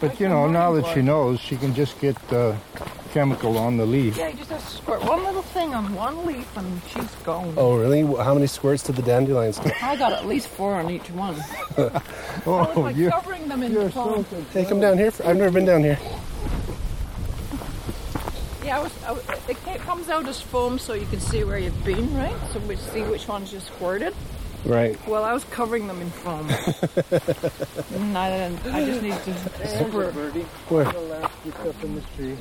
But 0.00 0.18
you 0.18 0.28
know, 0.28 0.48
now 0.48 0.72
that 0.72 0.86
she 0.94 1.02
knows, 1.02 1.38
she 1.40 1.56
can 1.56 1.74
just 1.74 2.00
get 2.00 2.16
uh, 2.32 2.56
chemical 3.12 3.58
on 3.58 3.76
the 3.76 3.84
leaf. 3.84 4.16
Yeah, 4.16 4.28
you 4.28 4.36
just 4.38 4.50
have 4.50 4.64
to 4.64 4.76
squirt 4.76 5.04
one 5.04 5.22
little 5.22 5.42
thing 5.42 5.74
on 5.74 5.94
one 5.94 6.24
leaf 6.24 6.56
and 6.56 6.80
she's 6.88 7.14
gone. 7.16 7.52
Oh, 7.56 7.76
really? 7.76 8.02
How 8.02 8.32
many 8.32 8.46
squirts 8.46 8.82
did 8.82 8.96
the 8.96 9.02
dandelions 9.02 9.58
get? 9.58 9.82
I 9.82 9.96
got 9.96 10.12
at 10.12 10.26
least 10.26 10.48
four 10.48 10.74
on 10.74 10.90
each 10.90 11.10
one. 11.10 11.36
Oh, 12.46 12.72
like 12.76 12.96
you, 12.96 13.10
covering 13.10 13.48
them 13.48 13.62
in 13.62 13.72
you're 13.72 13.90
foam. 13.90 14.24
so 14.30 14.40
Hey, 14.52 14.64
come 14.64 14.80
down 14.80 14.96
here. 14.96 15.12
I've 15.24 15.36
never 15.36 15.50
been 15.50 15.66
down 15.66 15.82
here. 15.82 15.98
Yeah, 18.64 18.78
I 18.78 18.82
was, 18.82 19.04
I 19.04 19.12
was, 19.12 19.22
it 19.48 19.80
comes 19.80 20.08
out 20.08 20.26
as 20.26 20.40
foam 20.40 20.78
so 20.78 20.94
you 20.94 21.06
can 21.06 21.20
see 21.20 21.44
where 21.44 21.58
you've 21.58 21.84
been, 21.84 22.14
right? 22.16 22.34
So 22.52 22.60
we 22.60 22.76
see 22.76 23.02
which 23.02 23.28
ones 23.28 23.52
you 23.52 23.60
squirted. 23.60 24.14
Right. 24.64 24.98
Well, 25.08 25.24
I 25.24 25.32
was 25.32 25.44
covering 25.44 25.86
them 25.86 26.00
in 26.02 26.10
foam. 26.10 26.48
and 27.94 28.16
I, 28.18 28.30
didn't- 28.30 28.66
I 28.74 28.84
just 28.84 29.02
need 29.02 29.14
to 29.24 29.78
squirt. 29.88 30.14
birdie. 30.14 30.40
Where? 30.68 30.84
The 30.84 31.00
last 31.00 31.32
just 31.44 31.58
up 31.60 31.82
in 31.84 31.94
this 31.94 32.04
tree. 32.16 32.36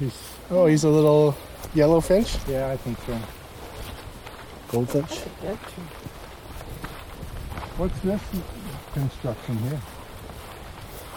He's, 0.00 0.18
Oh, 0.50 0.66
he's 0.66 0.84
a 0.84 0.88
little 0.88 1.36
yellow 1.74 2.00
finch? 2.00 2.36
yeah, 2.48 2.68
I 2.70 2.76
think 2.76 2.98
so. 3.06 3.18
Goldfinch? 4.68 5.20
What's 7.76 7.98
this 8.00 8.20
construction 8.94 9.58
here? 9.58 9.80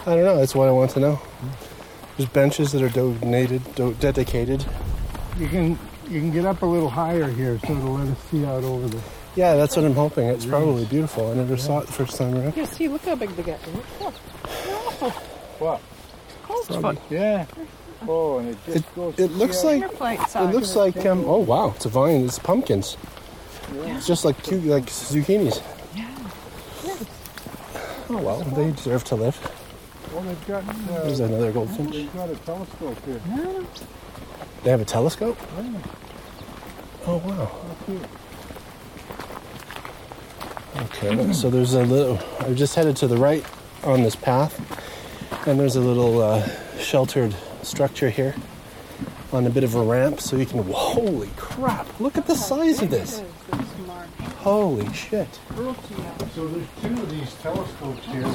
I 0.05 0.15
don't 0.15 0.23
know. 0.25 0.37
That's 0.37 0.55
what 0.55 0.67
I 0.67 0.71
want 0.71 0.91
to 0.91 0.99
know. 0.99 1.19
There's 2.17 2.29
benches 2.29 2.71
that 2.73 2.81
are 2.81 2.89
donated, 2.89 3.63
do- 3.75 3.93
dedicated. 3.99 4.65
You 5.37 5.47
can 5.47 5.79
you 6.09 6.19
can 6.19 6.31
get 6.31 6.45
up 6.45 6.61
a 6.61 6.65
little 6.65 6.89
higher 6.89 7.27
here, 7.29 7.59
so 7.59 7.71
it'll 7.77 7.93
let 7.93 8.07
us 8.09 8.17
see 8.29 8.45
out 8.45 8.63
over 8.63 8.87
the. 8.87 9.01
Yeah, 9.39 9.55
that's 9.55 9.77
what 9.77 9.85
I'm 9.85 9.93
hoping. 9.95 10.27
It's 10.27 10.45
probably 10.45 10.83
beautiful. 10.83 11.31
I 11.31 11.33
never 11.35 11.55
saw 11.55 11.79
it 11.79 11.85
the 11.87 11.93
first 11.93 12.17
time 12.17 12.35
around. 12.35 12.57
Yeah, 12.57 12.65
see, 12.65 12.89
look 12.89 13.03
how 13.05 13.15
big 13.15 13.29
they 13.37 13.43
get. 13.43 13.61
Look, 13.73 14.13
What? 15.61 15.79
Colt's 16.43 16.67
foot. 16.67 16.97
Yeah. 17.09 17.45
Oh, 18.05 18.39
and 18.39 18.49
it 18.49 18.57
just 18.65 18.77
It, 18.79 18.95
goes. 18.95 19.17
it 19.17 19.31
looks 19.31 19.63
like 19.63 19.79
Finger 19.79 20.49
it 20.49 20.53
looks 20.53 20.75
like 20.75 21.05
um, 21.05 21.23
oh 21.25 21.37
wow, 21.37 21.71
it's 21.73 21.85
a 21.85 21.89
vine. 21.89 22.25
It's 22.25 22.37
pumpkins. 22.37 22.97
It's 23.71 24.05
just 24.05 24.25
like 24.25 24.43
cute, 24.43 24.65
like 24.65 24.87
zucchinis. 24.87 25.63
Yeah. 25.95 26.97
Oh 28.09 28.21
well, 28.21 28.41
they 28.41 28.71
deserve 28.71 29.05
to 29.05 29.15
live. 29.15 29.39
Well, 30.13 30.21
they've 30.23 30.47
got. 30.47 30.67
Uh, 30.67 31.03
There's 31.03 31.21
another 31.21 31.53
goldfinch. 31.53 31.91
they've 31.93 32.13
got 32.13 32.29
a 32.29 32.35
telescope 32.35 33.05
here. 33.05 33.21
They 34.63 34.71
have 34.71 34.81
a 34.81 34.85
telescope. 34.85 35.37
Yeah. 35.57 35.79
Oh 37.05 37.17
wow. 37.25 37.51
cute. 37.85 38.01
Okay, 40.77 41.33
so 41.33 41.49
there's 41.49 41.73
a 41.73 41.83
little. 41.83 42.19
I've 42.39 42.55
just 42.55 42.75
headed 42.75 42.95
to 42.97 43.07
the 43.07 43.17
right 43.17 43.45
on 43.83 44.03
this 44.03 44.15
path, 44.15 44.59
and 45.47 45.59
there's 45.59 45.75
a 45.75 45.81
little 45.81 46.21
uh, 46.21 46.47
sheltered 46.77 47.35
structure 47.63 48.09
here 48.09 48.35
on 49.33 49.47
a 49.47 49.49
bit 49.49 49.63
of 49.63 49.75
a 49.75 49.81
ramp, 49.81 50.21
so 50.21 50.37
you 50.37 50.45
can. 50.45 50.63
Holy 50.63 51.29
crap! 51.37 51.99
Look 51.99 52.17
at 52.17 52.27
the 52.27 52.35
size 52.35 52.81
of 52.81 52.89
this. 52.89 53.23
Holy 54.37 54.91
shit! 54.93 55.39
So 56.35 56.47
there's 56.47 56.67
two 56.81 57.01
of 57.01 57.09
these 57.09 57.33
telescopes 57.35 58.05
here. 58.05 58.31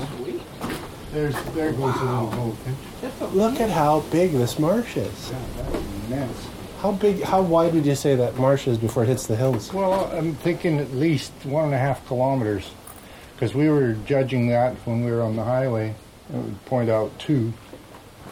There's 1.13 1.41
there 1.55 1.73
goes 1.73 1.97
a 1.97 2.05
little 2.05 2.31
goldfinch. 2.31 3.33
Look 3.33 3.61
at 3.61 3.71
how 3.71 4.01
big 4.11 4.33
this 4.33 4.59
marsh 4.59 4.97
is. 4.97 5.31
Yeah, 5.31 5.63
that 5.63 5.75
is 5.75 6.05
immense. 6.07 6.49
How 6.85 6.93
big? 6.93 7.23
How 7.23 7.41
wide 7.41 7.73
would 7.73 7.87
you 7.87 7.95
say 7.95 8.15
that 8.15 8.37
marsh 8.37 8.69
is 8.69 8.77
before 8.77 9.05
it 9.05 9.07
hits 9.07 9.27
the 9.27 9.37
hills? 9.37 9.73
Well, 9.73 10.05
I'm 10.13 10.35
thinking 10.35 10.79
at 10.79 10.91
least 10.93 11.33
one 11.45 11.65
and 11.65 11.73
a 11.73 11.79
half 11.79 12.07
kilometers, 12.07 12.73
because 13.33 13.55
we 13.55 13.71
were 13.71 13.95
judging 14.05 14.49
that 14.49 14.75
when 14.85 15.03
we 15.03 15.11
were 15.11 15.23
on 15.23 15.35
the 15.35 15.45
highway. 15.45 15.95
It 16.29 16.37
would 16.37 16.63
point 16.67 16.91
out 16.91 17.19
two, 17.19 17.55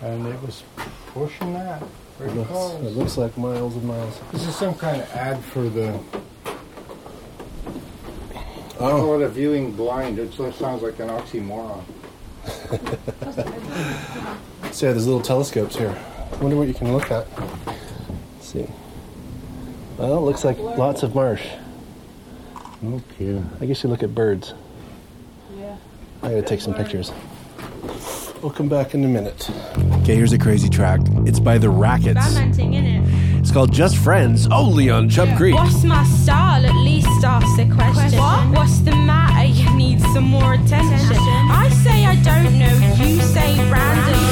and 0.03 0.27
it 0.27 0.43
was 0.43 0.65
pushing 1.15 1.55
that. 1.55 1.83
It 2.21 2.35
looks, 2.35 2.51
it 2.51 2.95
looks 2.95 3.17
like 3.17 3.39
miles 3.39 3.75
and 3.75 3.85
miles. 3.85 4.21
This 4.33 4.47
is 4.47 4.55
some 4.55 4.75
kind 4.75 5.01
of 5.01 5.11
ad 5.13 5.43
for 5.43 5.63
the 5.71 5.99
call 8.77 9.19
it 9.19 9.25
a 9.25 9.31
viewing 9.31 9.73
blind. 9.73 10.19
It 10.19 10.35
sounds 10.35 10.83
like 10.83 11.01
an 11.01 11.09
oxymoron. 11.09 11.85
So 14.73 14.87
yeah, 14.87 14.93
there's 14.93 15.07
little 15.07 15.21
telescopes 15.21 15.77
here. 15.77 15.95
I 16.33 16.37
wonder 16.37 16.57
what 16.57 16.67
you 16.67 16.73
can 16.73 16.95
look 16.95 17.11
at. 17.11 17.27
Let's 18.55 18.69
see. 18.69 18.75
Well, 19.99 20.19
it 20.19 20.21
looks 20.21 20.45
like 20.45 20.59
lots 20.59 21.03
of 21.03 21.15
marsh. 21.15 21.47
Okay. 22.85 23.43
I 23.61 23.67
guess 23.67 23.83
you 23.83 23.89
look 23.91 24.03
at 24.03 24.15
birds. 24.15 24.55
Yeah. 25.57 25.77
I 26.23 26.31
gotta 26.31 26.43
take 26.43 26.61
some 26.61 26.75
pictures. 26.75 27.13
We'll 28.43 28.51
come 28.51 28.69
back 28.69 28.95
in 28.95 29.05
a 29.05 29.09
minute. 29.09 29.49
Okay, 30.01 30.17
here's 30.17 30.33
a 30.33 30.39
crazy 30.39 30.69
track. 30.69 31.01
It's 31.27 31.39
by 31.39 31.59
the 31.59 31.71
Rackets. 31.71 32.19
It's 32.29 33.53
called 33.53 33.73
Just 33.73 33.97
Friends, 33.97 34.49
oh, 34.51 34.67
only 34.67 34.91
on 34.91 35.09
Chub 35.09 35.37
Creek. 35.37 35.55
What's 35.55 35.85
my 35.85 36.05
style? 36.05 36.67
At 36.67 36.75
least 36.75 37.07
ask 37.25 37.57
the 37.57 37.73
question. 37.73 38.19
What? 38.19 38.51
What's 38.57 38.81
the 38.81 38.97
matter? 38.97 39.47
You 39.47 39.73
need 39.77 40.01
some 40.01 40.25
more 40.25 40.55
attention. 40.55 41.17
I 41.17 41.69
say 41.85 42.05
I 42.05 42.17
don't 42.17 42.59
know, 42.59 43.05
you 43.05 43.21
say 43.21 43.57
random. 43.71 44.32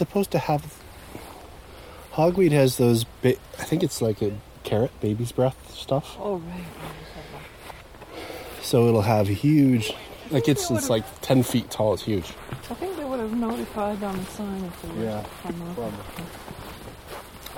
Supposed 0.00 0.30
to 0.32 0.38
have. 0.38 0.62
Hogweed 2.14 2.52
has 2.52 2.76
those. 2.76 3.04
Ba- 3.22 3.36
I 3.58 3.64
think 3.64 3.82
it's 3.82 4.00
like 4.02 4.20
a 4.22 4.32
carrot, 4.64 4.92
baby's 5.00 5.30
breath 5.32 5.58
stuff. 5.72 6.16
Oh, 6.18 6.36
right. 6.38 6.64
So 8.62 8.88
it'll 8.88 9.02
have 9.02 9.28
huge. 9.28 9.92
Like 10.30 10.48
it's 10.48 10.70
it's 10.70 10.88
like 10.88 11.04
ten 11.20 11.42
feet 11.42 11.70
tall. 11.70 11.94
It's 11.94 12.04
huge. 12.04 12.28
I 12.70 12.74
think 12.74 12.96
they 12.96 13.04
would 13.04 13.20
have 13.20 13.32
notified 13.34 14.02
on 14.02 14.16
the 14.16 14.24
sign 14.26 14.64
if 14.64 14.82
they 14.82 14.88
were 14.94 15.04
Yeah, 15.04 15.24
coming. 15.42 15.92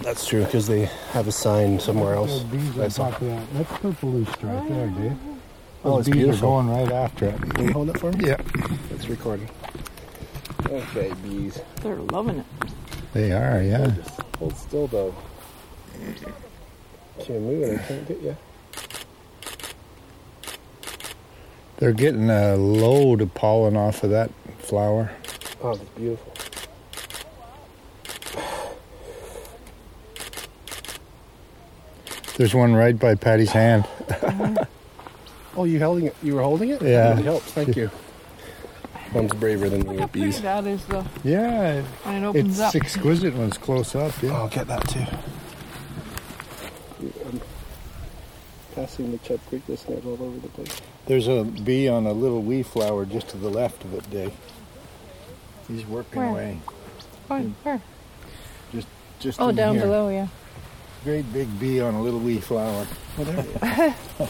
That's 0.02 0.26
true 0.26 0.44
because 0.44 0.66
they 0.66 0.86
have 1.12 1.28
a 1.28 1.32
sign 1.32 1.78
somewhere 1.78 2.14
else. 2.14 2.30
Those 2.30 2.44
bees 2.44 2.78
on 2.78 2.90
top 3.12 3.20
of 3.20 3.28
that. 3.28 3.46
That's 3.54 3.72
purple 3.78 4.10
rooster 4.10 4.46
right 4.46 4.62
oh, 4.64 4.74
there, 4.74 4.86
Dave. 4.88 5.18
Oh, 5.84 5.90
Those 5.96 6.08
it's 6.08 6.14
bees 6.16 6.24
beautiful. 6.24 6.48
are 6.48 6.62
going 6.62 6.68
right 6.70 6.92
after 6.92 7.26
it. 7.26 7.40
Can 7.54 7.66
you 7.66 7.72
hold 7.72 7.90
it 7.90 7.98
for 8.00 8.10
me? 8.12 8.28
Yeah, 8.28 8.36
It's 8.90 9.06
recording. 9.08 9.48
Okay, 10.66 11.12
bees. 11.22 11.60
They're 11.82 11.96
loving 11.96 12.38
it. 12.38 12.46
they 13.12 13.32
are. 13.32 13.62
Yeah. 13.62 13.88
Just 13.96 14.20
hold 14.38 14.56
still 14.56 14.86
though. 14.86 15.14
Can't 17.20 17.42
move 17.42 17.62
it. 17.62 17.80
I 17.80 17.82
can't 17.84 18.08
get 18.08 18.20
you. 18.22 18.36
They're 21.78 21.92
getting 21.92 22.30
a 22.30 22.54
load 22.56 23.20
of 23.20 23.34
pollen 23.34 23.76
off 23.76 24.04
of 24.04 24.10
that 24.10 24.30
flower. 24.58 25.10
Oh, 25.62 25.72
it's 25.72 25.82
beautiful. 25.90 26.32
There's 32.36 32.54
one 32.54 32.74
right 32.74 32.98
by 32.98 33.14
Patty's 33.14 33.50
hand. 33.50 33.86
Oh, 35.54 35.64
you 35.64 35.78
holding 35.78 36.06
it? 36.06 36.16
You 36.22 36.36
were 36.36 36.42
holding 36.42 36.70
it? 36.70 36.80
Yeah. 36.80 37.18
It 37.18 37.24
helps. 37.24 37.52
Thank 37.52 37.76
you. 37.76 37.90
Mom's 39.14 39.32
braver 39.34 39.68
than 39.68 39.84
the 39.86 40.00
How 40.00 40.06
bees. 40.06 40.40
that 40.40 40.66
is, 40.66 40.84
though. 40.86 41.04
Yeah, 41.22 41.84
And 42.06 42.24
it 42.24 42.26
opens 42.26 42.58
it's 42.58 42.60
up. 42.60 42.74
exquisite 42.74 43.34
when 43.34 43.48
it's 43.48 43.58
close 43.58 43.94
up. 43.94 44.12
Yeah. 44.22 44.32
I'll 44.32 44.48
get 44.48 44.66
that 44.68 44.88
too. 44.88 45.04
I'm 47.26 47.40
passing 48.74 49.12
the 49.12 49.18
Chub 49.18 49.40
Creek 49.48 49.66
this 49.66 49.88
night 49.88 50.02
all 50.06 50.12
over 50.20 50.38
the 50.38 50.48
place. 50.48 50.80
There's 51.06 51.28
a 51.28 51.44
bee 51.44 51.88
on 51.88 52.06
a 52.06 52.12
little 52.12 52.40
wee 52.42 52.62
flower 52.62 53.04
just 53.04 53.28
to 53.30 53.36
the 53.36 53.50
left 53.50 53.84
of 53.84 53.92
it, 53.94 54.08
Dave. 54.10 54.32
He's 55.68 55.84
working 55.86 56.20
Where? 56.20 56.30
away. 56.30 56.58
Where? 57.26 57.40
Where? 57.64 57.82
Just, 58.72 58.88
just 59.18 59.40
Oh, 59.40 59.48
in 59.50 59.56
down 59.56 59.74
here. 59.74 59.84
below, 59.84 60.08
yeah. 60.08 60.28
Great 61.04 61.30
big 61.32 61.58
bee 61.60 61.80
on 61.80 61.94
a 61.94 62.00
little 62.02 62.20
wee 62.20 62.38
flower. 62.38 62.86
Oh, 63.18 63.24
there 63.24 63.38
it 63.40 63.94
is. 64.20 64.28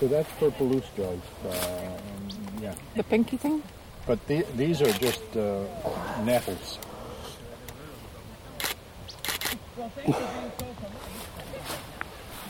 So 0.00 0.08
that's 0.08 0.30
purple 0.38 0.66
loosestrife. 0.70 1.20
Uh, 1.44 1.98
yeah, 2.62 2.74
The 2.96 3.02
pinky 3.04 3.36
thing? 3.36 3.62
but 4.06 4.26
the, 4.26 4.46
these 4.56 4.80
are 4.80 4.90
just 4.92 5.36
uh, 5.36 5.62
nettles. 6.24 6.78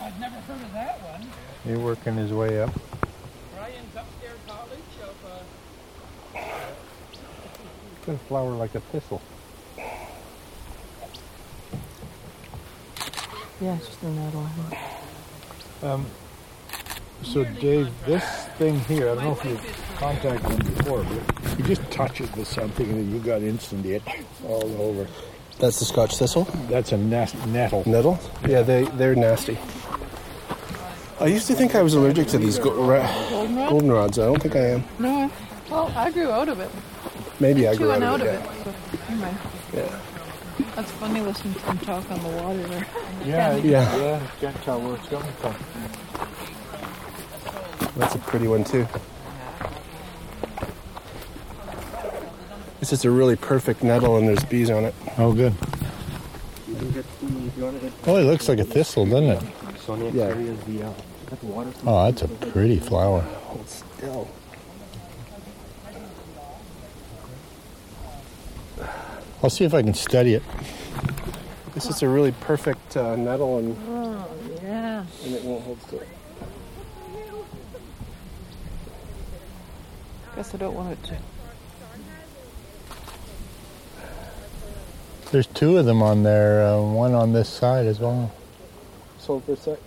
I've 0.01 0.19
never 0.21 0.37
heard 0.37 0.63
of 0.63 0.73
that 0.73 1.01
one. 1.03 1.27
He's 1.65 1.79
working 1.79 2.17
his 2.17 2.33
way 2.33 2.63
up. 2.63 2.71
Ryan's 3.57 3.95
upstairs 3.97 4.39
college 4.47 4.81
of 5.03 5.15
uh, 6.35 6.41
Got 8.07 8.15
a 8.15 8.19
flower 8.19 8.53
like 8.53 8.75
a 8.75 8.81
thistle. 8.81 9.21
Yeah, 13.61 13.77
it's 13.77 13.87
just 13.89 14.03
a 14.03 14.07
nettle. 14.09 14.49
Um, 15.83 16.07
so 17.23 17.45
Dave, 17.45 17.91
this 18.07 18.25
thing 18.59 18.81
here, 18.81 19.11
I 19.11 19.15
don't 19.15 19.25
know 19.25 19.33
if 19.33 19.45
you've 19.45 19.95
contacted 19.99 20.51
him 20.51 20.75
before, 20.75 21.05
but 21.05 21.59
you 21.59 21.65
just 21.65 21.89
touch 21.91 22.21
it 22.21 22.35
with 22.37 22.49
something 22.49 22.89
and 22.89 22.99
then 22.99 23.11
you 23.15 23.21
got 23.21 23.43
instant 23.43 23.85
itch 23.87 24.03
all 24.47 24.65
over. 24.81 25.07
That's 25.59 25.79
the 25.79 25.85
Scotch 25.85 26.17
thistle. 26.17 26.45
That's 26.69 26.93
a 26.93 26.97
nest, 26.97 27.35
nettle. 27.49 27.83
Nettle? 27.87 28.19
Yeah, 28.49 28.63
they 28.63 28.85
they're 28.85 29.15
nasty. 29.15 29.59
I 31.21 31.27
used 31.27 31.47
to 31.49 31.55
think 31.55 31.75
I 31.75 31.83
was 31.83 31.93
allergic 31.95 32.29
to 32.29 32.39
these 32.39 32.59
go- 32.59 32.73
ra- 32.83 33.07
Goldenrod? 33.29 33.71
goldenrods. 33.71 34.23
I 34.23 34.25
don't 34.27 34.41
think 34.43 34.57
I 34.57 34.67
am. 34.71 34.85
No, 34.99 35.31
well, 35.71 35.93
I 35.95 36.11
grew 36.11 36.31
out 36.31 36.49
of 36.49 36.61
it. 36.61 36.71
Maybe 37.41 37.69
I 37.69 37.75
grew 37.77 37.93
out 37.93 38.03
out 38.03 38.23
of 38.23 38.27
of 38.29 38.35
it. 38.35 38.69
it. 38.95 39.01
Anyway. 39.11 39.35
Yeah. 39.75 40.01
That's 40.77 40.91
funny 40.93 41.21
listening 41.21 41.55
to 41.55 41.61
them 41.67 41.79
talk 41.81 42.11
on 42.11 42.23
the 42.23 42.29
water 42.43 42.63
there. 42.69 42.87
Yeah, 43.27 43.57
Yeah. 43.57 43.97
yeah. 43.97 44.27
Can't 44.41 44.57
tell 44.63 44.81
where 44.81 44.95
it's 44.97 45.09
coming 45.09 45.31
from. 45.41 45.55
That's 48.01 48.15
a 48.15 48.19
pretty 48.19 48.49
one 48.49 48.65
too. 48.65 48.87
It's 52.81 52.89
just 52.89 53.05
a 53.05 53.11
really 53.11 53.37
perfect 53.37 53.83
nettle, 53.83 54.17
and 54.17 54.27
there's 54.27 54.43
bees 54.45 54.71
on 54.71 54.87
it. 54.87 54.95
Oh, 55.19 55.35
good. 55.35 55.53
Oh, 58.07 58.17
it 58.17 58.23
looks 58.25 58.49
like 58.49 58.59
a 58.59 58.65
thistle, 58.65 59.05
doesn't 59.05 59.29
it? 59.29 60.15
Yeah. 60.15 60.93
Oh, 61.87 62.05
that's 62.11 62.23
a 62.23 62.29
pretty 62.29 62.79
flower. 62.79 63.21
Hold 63.21 63.69
still. 63.69 64.29
I'll 69.43 69.51
see 69.51 69.65
if 69.65 69.75
I 69.75 69.83
can 69.83 69.93
study 69.93 70.33
it. 70.35 70.43
This 71.75 71.85
is 71.85 72.03
a 72.03 72.09
really 72.09 72.33
perfect 72.33 72.97
uh, 72.97 73.15
nettle, 73.17 73.59
and, 73.59 73.77
Oh, 73.89 74.27
yeah. 74.63 75.05
and 75.25 75.35
it 75.35 75.45
won't 75.45 75.65
hold 75.65 75.83
still. 75.83 76.01
Guess 80.41 80.55
I 80.55 80.57
don't 80.57 80.75
want 80.75 80.93
it 80.93 81.05
to. 81.05 81.17
There's 85.33 85.47
two 85.49 85.77
of 85.77 85.85
them 85.85 86.03
on 86.03 86.23
there, 86.23 86.67
uh, 86.67 86.81
one 86.81 87.13
on 87.13 87.35
this 87.35 87.47
side 87.47 87.85
as 87.85 88.01
well. 88.01 88.33
Just 89.17 89.27
hold 89.27 89.45
for 89.45 89.53
a 89.53 89.57
sec. 89.57 89.79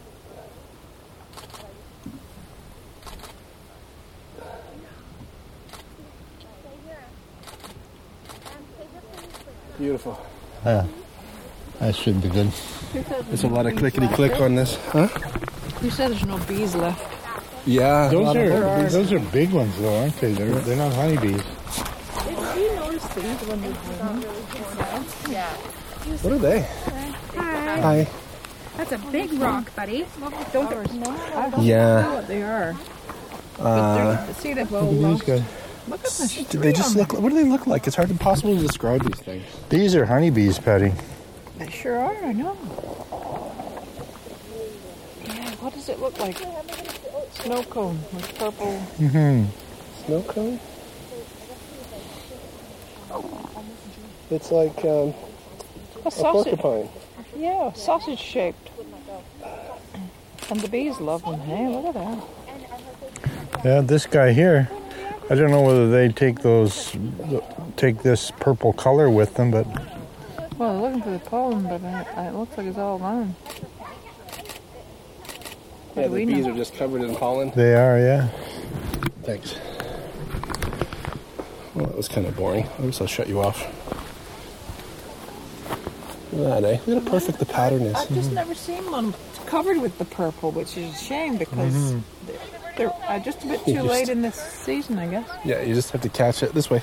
Beautiful. 9.80 10.24
Yeah, 10.64 10.86
that 11.80 11.96
should 11.96 12.22
be 12.22 12.30
good. 12.30 12.52
There's 12.94 13.44
a 13.44 13.48
lot 13.48 13.66
of 13.66 13.76
clickety 13.76 14.08
click 14.10 14.40
on 14.40 14.54
this, 14.54 14.76
huh? 14.92 15.08
You 15.82 15.90
said 15.90 16.12
there's 16.12 16.28
no 16.28 16.38
bees 16.46 16.76
left. 16.76 17.13
Yeah. 17.66 18.10
Those 18.10 18.26
lot 18.26 18.36
of 18.38 18.52
are 18.52 18.68
honeybees. 18.68 18.94
those 18.94 19.14
are 19.14 19.20
big 19.20 19.52
ones 19.52 19.78
though, 19.80 20.02
aren't 20.02 20.16
they? 20.20 20.34
They're, 20.34 20.50
they're 20.50 20.76
not 20.78 20.94
honeybees. 20.94 21.42
Yeah. 25.30 25.50
What 26.22 26.34
are 26.34 26.38
they? 26.40 26.62
Hi. 27.36 27.80
Hi. 27.82 28.08
That's 28.78 28.92
a 28.92 28.98
big 28.98 29.34
rock, 29.34 29.74
buddy. 29.76 30.06
Don't 30.52 30.74
I 30.74 31.50
don't 31.50 31.64
Yeah. 31.64 32.02
know 32.02 32.14
what 32.16 32.28
they 32.28 32.42
are. 32.42 32.76
Uh, 33.60 34.26
they're- 34.26 34.34
see 34.36 34.54
the 34.54 34.66
Look 34.66 34.84
at 34.84 34.90
these 34.92 35.22
guys. 35.22 35.42
Look 35.88 36.00
at 36.00 36.12
this. 36.12 36.44
do 36.50 36.58
they 36.60 36.74
just 36.74 36.96
look? 36.96 37.14
What 37.14 37.30
do 37.30 37.36
they 37.36 37.50
look 37.50 37.68
like? 37.68 37.88
It's 37.88 37.96
hard 37.96 38.10
to 38.10 38.16
possibly 38.16 38.58
describe 38.58 39.04
these 39.04 39.20
things. 39.24 39.44
These 39.70 39.96
are 39.96 40.06
honeybees, 40.06 40.58
Patty. 40.60 40.94
They 41.60 41.70
sure 41.70 42.00
are. 42.00 42.16
I 42.24 42.34
know. 42.34 42.58
Yeah. 45.26 45.52
What 45.60 45.74
does 45.74 45.90
it 45.90 46.00
look 46.00 46.18
like? 46.20 46.38
Snow 47.42 47.64
cone 47.64 48.00
with 48.14 48.38
purple. 48.38 48.82
Mm-hmm. 49.00 50.06
Snow 50.06 50.22
cone. 50.24 50.60
It's 54.30 54.52
like 54.52 54.78
um, 54.86 55.14
A 56.04 56.08
a 56.08 56.12
sausage. 56.12 56.58
porcupine. 56.60 56.90
Yeah, 57.38 57.72
sausage 57.74 58.20
shaped. 58.20 58.70
And 60.50 60.60
the 60.62 60.68
bees 60.68 61.00
love 61.00 61.24
them. 61.24 61.40
Hey, 61.42 61.68
look 61.68 61.86
at 61.86 61.94
that. 61.96 63.66
Yeah, 63.66 63.82
this 63.82 64.06
guy 64.06 64.34
here. 64.34 64.70
I 65.30 65.36
don't 65.36 65.52
know 65.52 65.62
whether 65.62 65.90
they 65.90 66.10
take 66.10 66.40
those, 66.42 66.96
take 67.78 68.04
this 68.04 68.32
purple 68.32 68.74
color 68.74 69.10
with 69.10 69.36
them, 69.36 69.52
but 69.52 69.66
Well, 70.58 70.74
they're 70.82 70.90
looking 70.92 71.02
for 71.02 71.12
the 71.12 71.20
pollen, 71.20 71.64
but 71.64 71.82
uh, 71.84 72.22
it 72.30 72.34
looks 72.36 72.58
like 72.58 72.68
it's 72.68 72.78
all 72.78 73.00
gone. 73.00 73.36
What 75.94 76.02
Yeah, 76.04 76.08
the 76.10 76.26
bees 76.26 76.46
know? 76.46 76.54
are 76.54 76.58
just 76.58 76.76
covered 76.76 77.02
in 77.02 77.16
pollen. 77.16 77.52
they 77.56 77.76
are. 77.76 78.00
Yeah. 78.00 78.28
Thanks. 79.24 79.56
Well, 81.76 81.86
that 81.86 81.96
was 81.98 82.08
kind 82.08 82.26
of 82.28 82.36
boring. 82.36 82.68
I 82.80 82.84
guess 82.84 83.02
I'll 83.02 83.08
shut 83.08 83.28
you 83.28 83.42
off. 83.42 83.62
Look 86.34 86.48
at 86.52 86.62
that, 86.62 86.74
eh? 86.74 86.80
Look 86.88 87.04
how 87.04 87.10
perfect 87.12 87.40
the 87.40 87.46
pattern 87.46 87.84
is. 87.84 87.96
I've 87.96 88.10
just 88.10 88.32
never 88.32 88.56
seen 88.56 88.90
one 88.92 89.14
covered 89.46 89.78
with 89.78 89.98
the 90.00 90.06
purple, 90.06 90.52
which 90.52 90.78
is 90.78 90.94
a 90.94 90.98
shame 90.98 91.38
because 91.38 91.94
they're, 91.94 92.42
they're 92.78 92.94
uh, 93.08 93.20
just 93.20 93.44
a 93.44 93.48
bit 93.48 93.60
too 93.66 93.74
just- 93.74 93.88
late 93.88 94.10
in 94.10 94.22
this 94.24 94.36
season, 94.36 94.98
I 94.98 95.08
guess. 95.08 95.30
Yeah, 95.46 95.62
you 95.62 95.76
just 95.76 95.92
have 95.92 96.02
to 96.02 96.10
catch 96.10 96.42
it 96.42 96.54
this 96.54 96.70
way. 96.72 96.80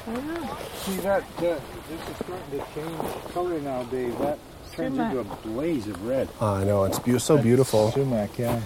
See 0.75 0.96
that? 0.99 1.23
Uh, 1.38 1.40
this 1.40 1.61
is 2.09 2.16
starting 2.23 2.51
to 2.53 2.64
change 2.75 3.33
color 3.33 3.61
now, 3.61 3.83
Dave. 3.85 4.16
That 4.20 4.38
turns 4.73 4.96
Sumac. 4.96 5.11
into 5.16 5.20
a 5.20 5.37
blaze 5.49 5.88
of 5.88 6.07
red. 6.07 6.29
Oh, 6.40 6.55
I 6.55 6.64
know, 6.64 6.85
it's 6.85 7.01
be- 7.01 7.18
so 7.18 7.37
beautiful. 7.38 7.90
Sumac, 7.90 8.38
yeah. 8.38 8.61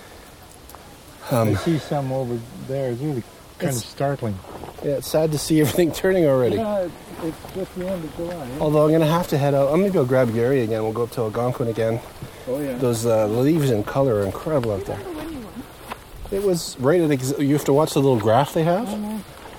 Um, 1.30 1.48
I 1.50 1.54
see 1.54 1.78
some 1.78 2.12
over 2.12 2.38
there. 2.68 2.90
It's 2.92 3.00
really 3.00 3.22
kind 3.58 3.74
of 3.74 3.82
startling. 3.82 4.38
yeah, 4.84 4.92
it's 4.92 5.08
sad 5.08 5.32
to 5.32 5.38
see 5.38 5.60
everything 5.60 5.92
turning 6.02 6.26
already. 6.26 6.56
Yeah, 6.56 6.88
it's 7.22 7.54
just 7.54 7.74
the 7.76 7.88
end 7.88 8.04
of 8.04 8.16
July. 8.16 8.48
Although 8.60 8.84
I'm 8.86 8.92
gonna 8.92 9.06
have 9.06 9.28
to 9.28 9.38
head 9.38 9.54
out. 9.54 9.72
I'm 9.72 9.80
maybe 9.80 9.98
I'll 9.98 10.04
grab 10.04 10.32
Gary 10.34 10.60
again. 10.62 10.82
We'll 10.82 10.92
go 10.92 11.04
up 11.04 11.10
to 11.12 11.22
Algonquin 11.22 11.68
again. 11.68 12.00
Oh 12.46 12.60
yeah. 12.60 12.76
Those 12.76 13.06
uh, 13.06 13.26
leaves 13.28 13.70
and 13.70 13.86
color 13.86 14.16
are 14.16 14.22
incredible 14.26 14.72
out 14.72 14.84
there. 14.84 15.00
It 16.30 16.42
was 16.42 16.76
right 16.78 17.00
at. 17.00 17.10
Ex- 17.10 17.38
you 17.38 17.52
have 17.54 17.64
to 17.64 17.72
watch 17.72 17.92
the 17.94 18.00
little 18.00 18.18
graph 18.18 18.52
they 18.54 18.64
have. 18.64 18.88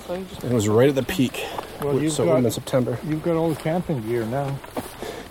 So 0.08 0.13
you 0.15 0.25
just 0.25 0.43
It 0.43 0.51
was 0.51 0.67
right 0.67 0.89
at 0.89 0.95
the 0.95 1.04
peak. 1.04 1.43
Well, 1.82 1.99
you've 1.99 2.13
so 2.13 2.23
it 2.23 2.28
would 2.28 2.34
have 2.34 2.38
been 2.38 2.43
got 2.43 2.54
September. 2.54 2.99
you've 3.08 3.23
got 3.23 3.36
all 3.36 3.49
the 3.49 3.56
camping 3.56 4.01
gear 4.08 4.25
now. 4.25 4.58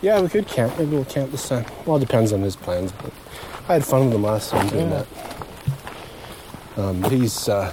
Yeah, 0.03 0.21
we 0.21 0.29
could 0.29 0.47
camp. 0.49 0.77
Maybe 0.79 0.91
we'll 0.91 1.05
camp 1.05 1.31
this 1.31 1.49
time. 1.49 1.65
Well, 1.87 1.97
it 1.97 2.01
depends 2.01 2.33
on 2.33 2.43
his 2.43 2.57
plans. 2.57 2.93
But 2.93 3.13
I 3.69 3.75
had 3.75 3.85
fun 3.85 4.07
with 4.07 4.15
him 4.15 4.23
last 4.23 4.51
time 4.51 4.69
doing 4.69 4.91
Yeah. 4.91 5.05
that. 5.05 5.34
Um, 6.77 7.03
he's 7.05 7.49
uh, 7.49 7.73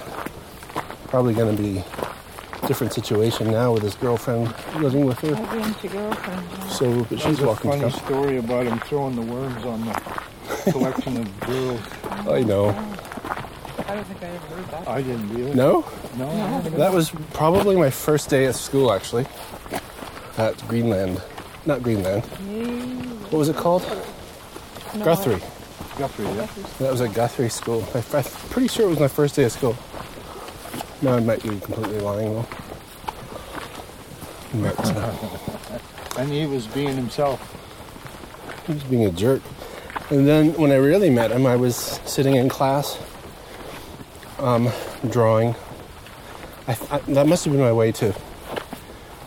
probably 1.08 1.34
going 1.34 1.56
to 1.56 1.62
be 1.62 1.78
a 1.78 2.66
different 2.66 2.92
situation 2.92 3.50
now 3.50 3.72
with 3.72 3.82
his 3.82 3.94
girlfriend 3.96 4.54
living 4.80 5.04
with 5.06 5.18
her. 5.20 5.34
I've 5.34 5.82
girlfriend. 5.92 6.70
So, 6.70 7.04
but 7.04 7.18
she's 7.18 7.24
There's 7.24 7.40
a 7.40 7.46
welcome 7.46 7.70
to 7.72 7.76
funny 7.78 7.90
come. 7.92 8.00
story 8.06 8.36
about 8.38 8.66
him 8.66 8.78
throwing 8.80 9.16
the 9.16 9.22
worms 9.22 9.64
on 9.64 9.84
the 9.84 10.70
collection 10.70 11.16
of 11.16 11.40
girls. 11.40 11.80
I 12.28 12.42
know. 12.42 12.68
I 13.88 13.96
don't 13.96 14.04
think 14.06 14.22
I 14.22 14.26
ever 14.26 14.46
heard 14.46 14.66
that. 14.70 14.88
I 14.88 15.02
didn't 15.02 15.34
really. 15.34 15.54
No, 15.54 15.84
No. 16.16 16.60
that 16.76 16.92
was 16.92 17.10
probably 17.32 17.74
my 17.76 17.90
first 17.90 18.30
day 18.30 18.46
at 18.46 18.54
school 18.54 18.92
actually. 18.92 19.26
At 20.38 20.56
Greenland, 20.68 21.20
not 21.66 21.82
Greenland. 21.82 22.22
What 23.30 23.38
was 23.38 23.48
it 23.48 23.56
called? 23.56 23.82
Guthrie. 25.02 25.40
Guthrie, 25.98 26.24
yeah. 26.26 26.46
That 26.78 26.90
was 26.90 27.00
at 27.00 27.14
Guthrie 27.14 27.48
School. 27.48 27.86
I, 27.94 27.98
I'm 28.16 28.24
pretty 28.50 28.68
sure 28.68 28.86
it 28.86 28.90
was 28.90 29.00
my 29.00 29.08
first 29.08 29.36
day 29.36 29.44
of 29.44 29.52
school. 29.52 29.76
No, 31.02 31.16
I 31.16 31.20
might 31.20 31.42
be 31.42 31.48
completely 31.60 32.00
lying 32.00 32.32
though. 32.34 32.48
But, 34.54 34.96
uh, 34.96 35.14
And 36.18 36.30
he 36.30 36.44
was 36.44 36.66
being 36.66 36.94
himself. 36.94 37.40
he 38.66 38.74
was 38.74 38.82
being 38.84 39.06
a 39.06 39.10
jerk. 39.10 39.40
And 40.10 40.28
then 40.28 40.52
when 40.54 40.70
I 40.70 40.76
really 40.76 41.08
met 41.08 41.30
him, 41.30 41.46
I 41.46 41.56
was 41.56 41.74
sitting 41.76 42.34
in 42.34 42.50
class, 42.50 42.98
um, 44.38 44.70
drawing. 45.08 45.54
I, 46.68 46.76
I, 46.90 46.98
that 47.08 47.26
must 47.26 47.44
have 47.44 47.52
been 47.54 47.62
my 47.62 47.72
way 47.72 47.92
to 47.92 48.12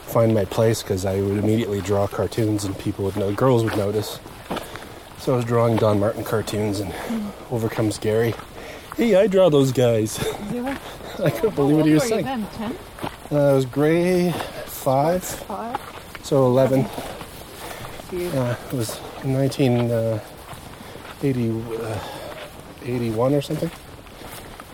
find 0.06 0.34
my 0.34 0.46
place 0.46 0.84
because 0.84 1.06
I 1.06 1.20
would 1.20 1.38
immediately 1.38 1.82
draw 1.82 2.08
cartoons 2.08 2.64
and 2.66 2.78
people 2.78 3.06
would 3.06 3.18
know, 3.18 3.34
girls 3.34 3.64
would 3.64 3.76
notice. 3.78 4.20
So 5.26 5.34
I 5.34 5.38
was 5.38 5.46
drawing 5.46 5.76
Don 5.78 6.00
Martin 6.00 6.24
cartoons 6.24 6.80
and 6.82 6.94
over 7.50 7.68
comes 7.68 7.98
Gary. 7.98 8.36
Hey, 8.96 9.16
I 9.16 9.26
draw 9.26 9.50
those 9.50 9.72
guys. 9.72 10.20
Yeah. 10.54 10.78
I 11.24 11.32
couldn't 11.32 11.56
believe 11.56 11.78
what 11.78 11.88
he 11.88 11.94
was 11.96 12.04
What 12.04 12.12
were 12.12 12.18
you 12.20 12.24
saying. 12.26 12.48
then? 12.60 12.76
Uh, 13.32 13.52
it 13.52 13.56
was 13.56 13.66
grade 13.66 14.36
five, 14.36 15.24
Five? 15.24 15.80
so 16.22 16.46
11. 16.46 16.86
You- 18.12 18.28
Uh, 18.30 18.56
it 18.72 18.74
was 18.76 18.98
1980, 19.24 20.22
uh, 21.84 22.00
81 22.84 23.34
or 23.34 23.42
something. 23.42 23.72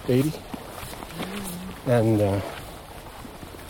80. 0.10 0.34
And 1.88 2.22
uh, 2.22 2.42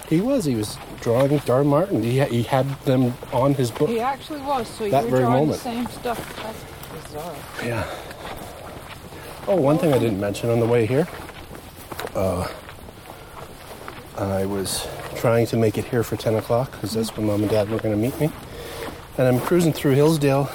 he 0.10 0.20
was, 0.20 0.46
he 0.46 0.56
was 0.56 0.78
drawing 1.02 1.38
Don 1.46 1.68
Martin. 1.68 2.02
He, 2.02 2.20
he 2.22 2.42
had 2.42 2.68
them 2.86 3.14
on 3.32 3.54
his 3.54 3.70
book. 3.70 3.88
He 3.90 4.00
actually 4.00 4.42
was. 4.42 4.68
So 4.68 4.86
you 4.86 4.92
That 4.92 5.04
were 5.06 5.20
drawing 5.20 5.48
moment. 5.48 5.52
the 5.52 5.58
same 5.60 5.86
stuff. 5.88 6.18
That's 6.42 6.71
Yeah. 7.64 7.88
Oh, 9.48 9.56
one 9.56 9.78
thing 9.78 9.94
I 9.94 10.00
didn't 10.00 10.20
mention 10.20 10.50
on 10.50 10.60
the 10.60 10.66
way 10.66 10.86
here. 10.86 11.08
Uh, 12.16 12.48
I 14.18 14.46
was 14.46 14.88
trying 15.16 15.46
to 15.48 15.58
make 15.58 15.78
it 15.78 15.86
here 15.86 16.04
for 16.04 16.16
10 16.16 16.36
o'clock 16.36 16.72
because 16.72 16.94
that's 16.94 17.16
when 17.16 17.28
mom 17.28 17.42
and 17.42 17.50
dad 17.50 17.70
were 17.70 17.80
going 17.80 17.94
to 17.94 18.02
meet 18.02 18.20
me. 18.20 18.32
And 19.18 19.28
I'm 19.28 19.40
cruising 19.40 19.74
through 19.74 19.94
Hillsdale 19.94 20.50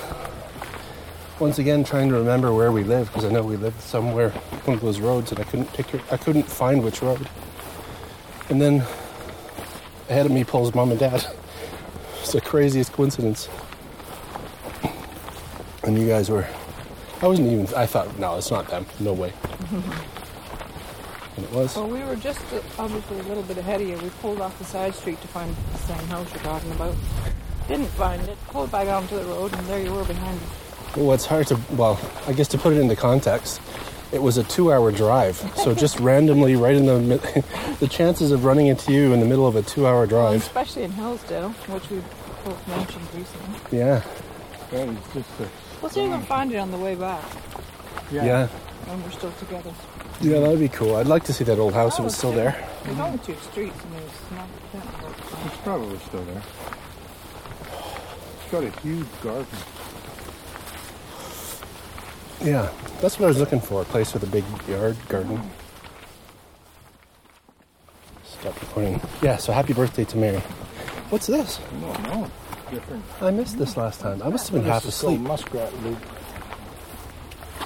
once 1.39 1.59
again 1.59 1.85
trying 1.85 2.09
to 2.09 2.15
remember 2.15 2.55
where 2.55 2.73
we 2.73 2.83
live 2.83 3.09
because 3.09 3.25
I 3.25 3.29
know 3.29 3.43
we 3.43 3.57
lived 3.57 3.81
somewhere 3.81 4.33
of 4.67 4.81
those 4.81 5.01
roads 5.01 5.31
and 5.33 5.41
I 5.41 5.45
couldn't 5.45 5.73
pick 5.73 5.93
your, 5.93 6.03
I 6.11 6.17
couldn't 6.17 6.45
find 6.45 6.83
which 6.83 7.03
road. 7.03 7.29
And 8.49 8.61
then 8.61 8.87
ahead 10.09 10.27
of 10.27 10.33
me 10.33 10.45
pulls 10.45 10.75
mom 10.75 10.91
and 10.91 11.01
dad. 11.01 11.27
It's 12.21 12.33
the 12.33 12.41
craziest 12.41 12.93
coincidence. 12.93 13.49
And 15.87 15.99
you 15.99 16.07
guys 16.09 16.29
were. 16.31 16.47
I 17.23 17.27
wasn't 17.27 17.49
even. 17.53 17.75
I 17.75 17.87
thought, 17.87 18.19
no, 18.19 18.37
it's 18.37 18.51
not 18.51 18.69
them. 18.69 18.85
No 19.01 19.13
way. 19.13 19.33
And 19.71 21.45
it 21.45 21.53
was. 21.53 21.77
Well, 21.77 21.89
we 21.89 22.03
were 22.03 22.17
just 22.17 22.41
uh, 22.53 22.61
obviously 22.79 23.19
a 23.21 23.23
little 23.25 23.43
bit 23.45 23.59
ahead 23.59 23.81
of 23.81 23.89
you. 23.89 23.97
We 23.99 24.11
pulled 24.21 24.41
off 24.41 24.59
the 24.59 24.65
side 24.65 24.95
street 24.95 25.21
to 25.21 25.29
find 25.29 25.55
the 25.73 25.79
same 25.79 26.07
house 26.09 26.33
you're 26.35 26.43
talking 26.43 26.73
about. 26.73 26.95
Didn't 27.69 27.89
find 27.89 28.23
it. 28.23 28.37
Pulled 28.49 28.71
back 28.73 28.89
onto 28.89 29.17
the 29.17 29.25
road, 29.25 29.53
and 29.55 29.67
there 29.67 29.81
you 29.81 29.93
were 29.93 30.05
behind 30.05 30.41
us. 30.41 30.97
Well, 30.97 31.13
it's 31.13 31.27
hard 31.27 31.47
to. 31.49 31.61
Well, 31.73 32.01
I 32.27 32.33
guess 32.33 32.49
to 32.49 32.59
put 32.59 32.73
it 32.73 32.81
into 32.81 32.97
context, 32.97 33.61
it 34.13 34.23
was 34.23 34.39
a 34.39 34.45
two-hour 34.45 34.93
drive. 34.93 35.37
So 35.57 35.75
just 35.75 36.01
randomly, 36.01 36.57
right 36.57 36.75
in 36.75 36.87
the 36.87 36.99
mid- 36.99 37.21
the 37.81 37.89
chances 37.89 38.33
of 38.33 38.45
running 38.45 38.67
into 38.69 38.93
you 38.93 39.13
in 39.13 39.21
the 39.21 39.27
middle 39.27 39.47
of 39.47 39.57
a 39.57 39.63
two-hour 39.63 40.07
drive. 40.07 40.43
Especially 40.43 40.83
in 40.85 40.93
Hillsdale, 40.93 41.51
which 41.51 41.89
we've 41.91 42.05
both 42.45 42.69
mentioned 42.69 43.07
recently. 43.15 43.79
Yeah. 43.79 44.03
That 44.71 44.89
was 44.89 44.97
just 45.15 45.29
a, 45.41 45.49
We'll 45.83 45.91
see 45.91 46.01
if 46.01 46.07
we 46.11 46.17
can 46.17 46.23
find 46.27 46.53
it 46.53 46.57
on 46.57 46.71
the 46.71 46.79
way 46.79 46.95
back 46.95 47.23
Yeah. 48.11 48.47
when 48.87 49.03
we're 49.03 49.11
still 49.11 49.33
together. 49.33 49.71
Yeah, 50.21 50.41
that'd 50.41 50.59
be 50.59 50.69
cool. 50.69 50.97
I'd 50.97 51.07
like 51.07 51.25
to 51.25 51.33
see 51.33 51.45
that 51.45 51.59
old 51.59 51.75
house 51.75 51.95
if 51.99 52.01
Oh, 52.01 52.07
it's 52.07 52.17
still 52.17 52.33
there. 52.33 52.57
There's 52.85 52.99
only 52.99 53.19
two 53.19 53.37
streets, 53.51 53.77
and 53.85 53.93
there's 53.93 54.31
not 54.33 54.49
that 54.73 55.47
it's 55.47 55.57
probably 55.63 55.99
still 55.99 56.23
there. 56.25 56.43
It's 58.43 58.51
got 58.53 58.65
a 58.65 58.81
huge 58.81 59.07
garden. 59.23 59.47
Yeah, 62.43 62.71
that's 63.01 63.19
what 63.19 63.27
I 63.27 63.29
was 63.29 63.39
looking 63.39 63.61
for. 63.61 63.83
A 63.83 63.85
place 63.85 64.15
with 64.15 64.23
a 64.23 64.27
big 64.27 64.45
yard, 64.69 64.97
garden. 65.09 65.41
Stop 68.25 68.61
recording. 68.61 69.01
Yeah, 69.23 69.37
so 69.37 69.53
happy 69.53 69.73
birthday 69.73 70.05
to 70.05 70.17
Mary. 70.17 70.39
What's 71.11 71.27
this? 71.27 71.61
No, 71.81 71.93
no, 72.03 72.31
different. 72.71 73.05
I 73.21 73.31
missed 73.31 73.59
this 73.59 73.77
last 73.77 74.01
time. 74.01 74.23
I 74.23 74.29
must 74.29 74.49
have 74.49 74.55
been 74.55 74.65
This 74.65 74.73
half 74.73 74.83
is 74.85 74.89
asleep. 74.91 75.21
Muskrat 75.21 75.73
Loop. 75.83 75.99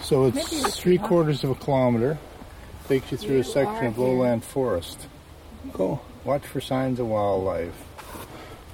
So 0.02 0.26
it's 0.26 0.52
it's 0.52 0.76
three 0.78 0.98
not. 0.98 1.06
quarters 1.08 1.44
of 1.44 1.50
a 1.50 1.54
kilometer. 1.54 2.18
Takes 2.88 3.12
you 3.12 3.18
through 3.18 3.34
You 3.36 3.40
a 3.40 3.44
section 3.44 3.84
are 3.84 3.88
of 3.88 3.96
here. 3.96 4.04
lowland 4.06 4.44
forest. 4.44 5.06
Cool. 5.72 6.02
Watch 6.24 6.42
for 6.46 6.60
signs 6.60 6.98
of 6.98 7.06
wildlife. 7.06 7.72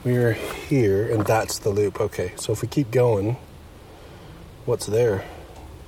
We're 0.05 0.33
here, 0.33 1.13
and 1.13 1.27
that's 1.27 1.59
the 1.59 1.71
loop. 1.71 2.01
Okay, 2.01 2.33
so 2.37 2.53
if 2.53 2.63
we 2.63 2.69
keep 2.69 2.91
going, 2.91 3.37
what's 4.65 4.87
there? 4.87 5.25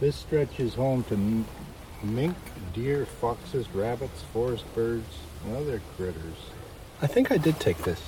This 0.01 0.17
stretches 0.17 0.75
home 0.75 1.05
to 1.05 1.17
mink, 2.05 2.37
deer, 2.75 3.07
foxes, 3.07 3.69
rabbits, 3.75 4.23
forest 4.33 4.65
birds, 4.75 5.07
and 5.47 5.57
other 5.57 5.81
critters. 5.97 6.37
I 7.01 7.07
think 7.07 7.31
I 7.31 7.37
did 7.39 7.59
take 7.61 7.79
this. 7.79 8.01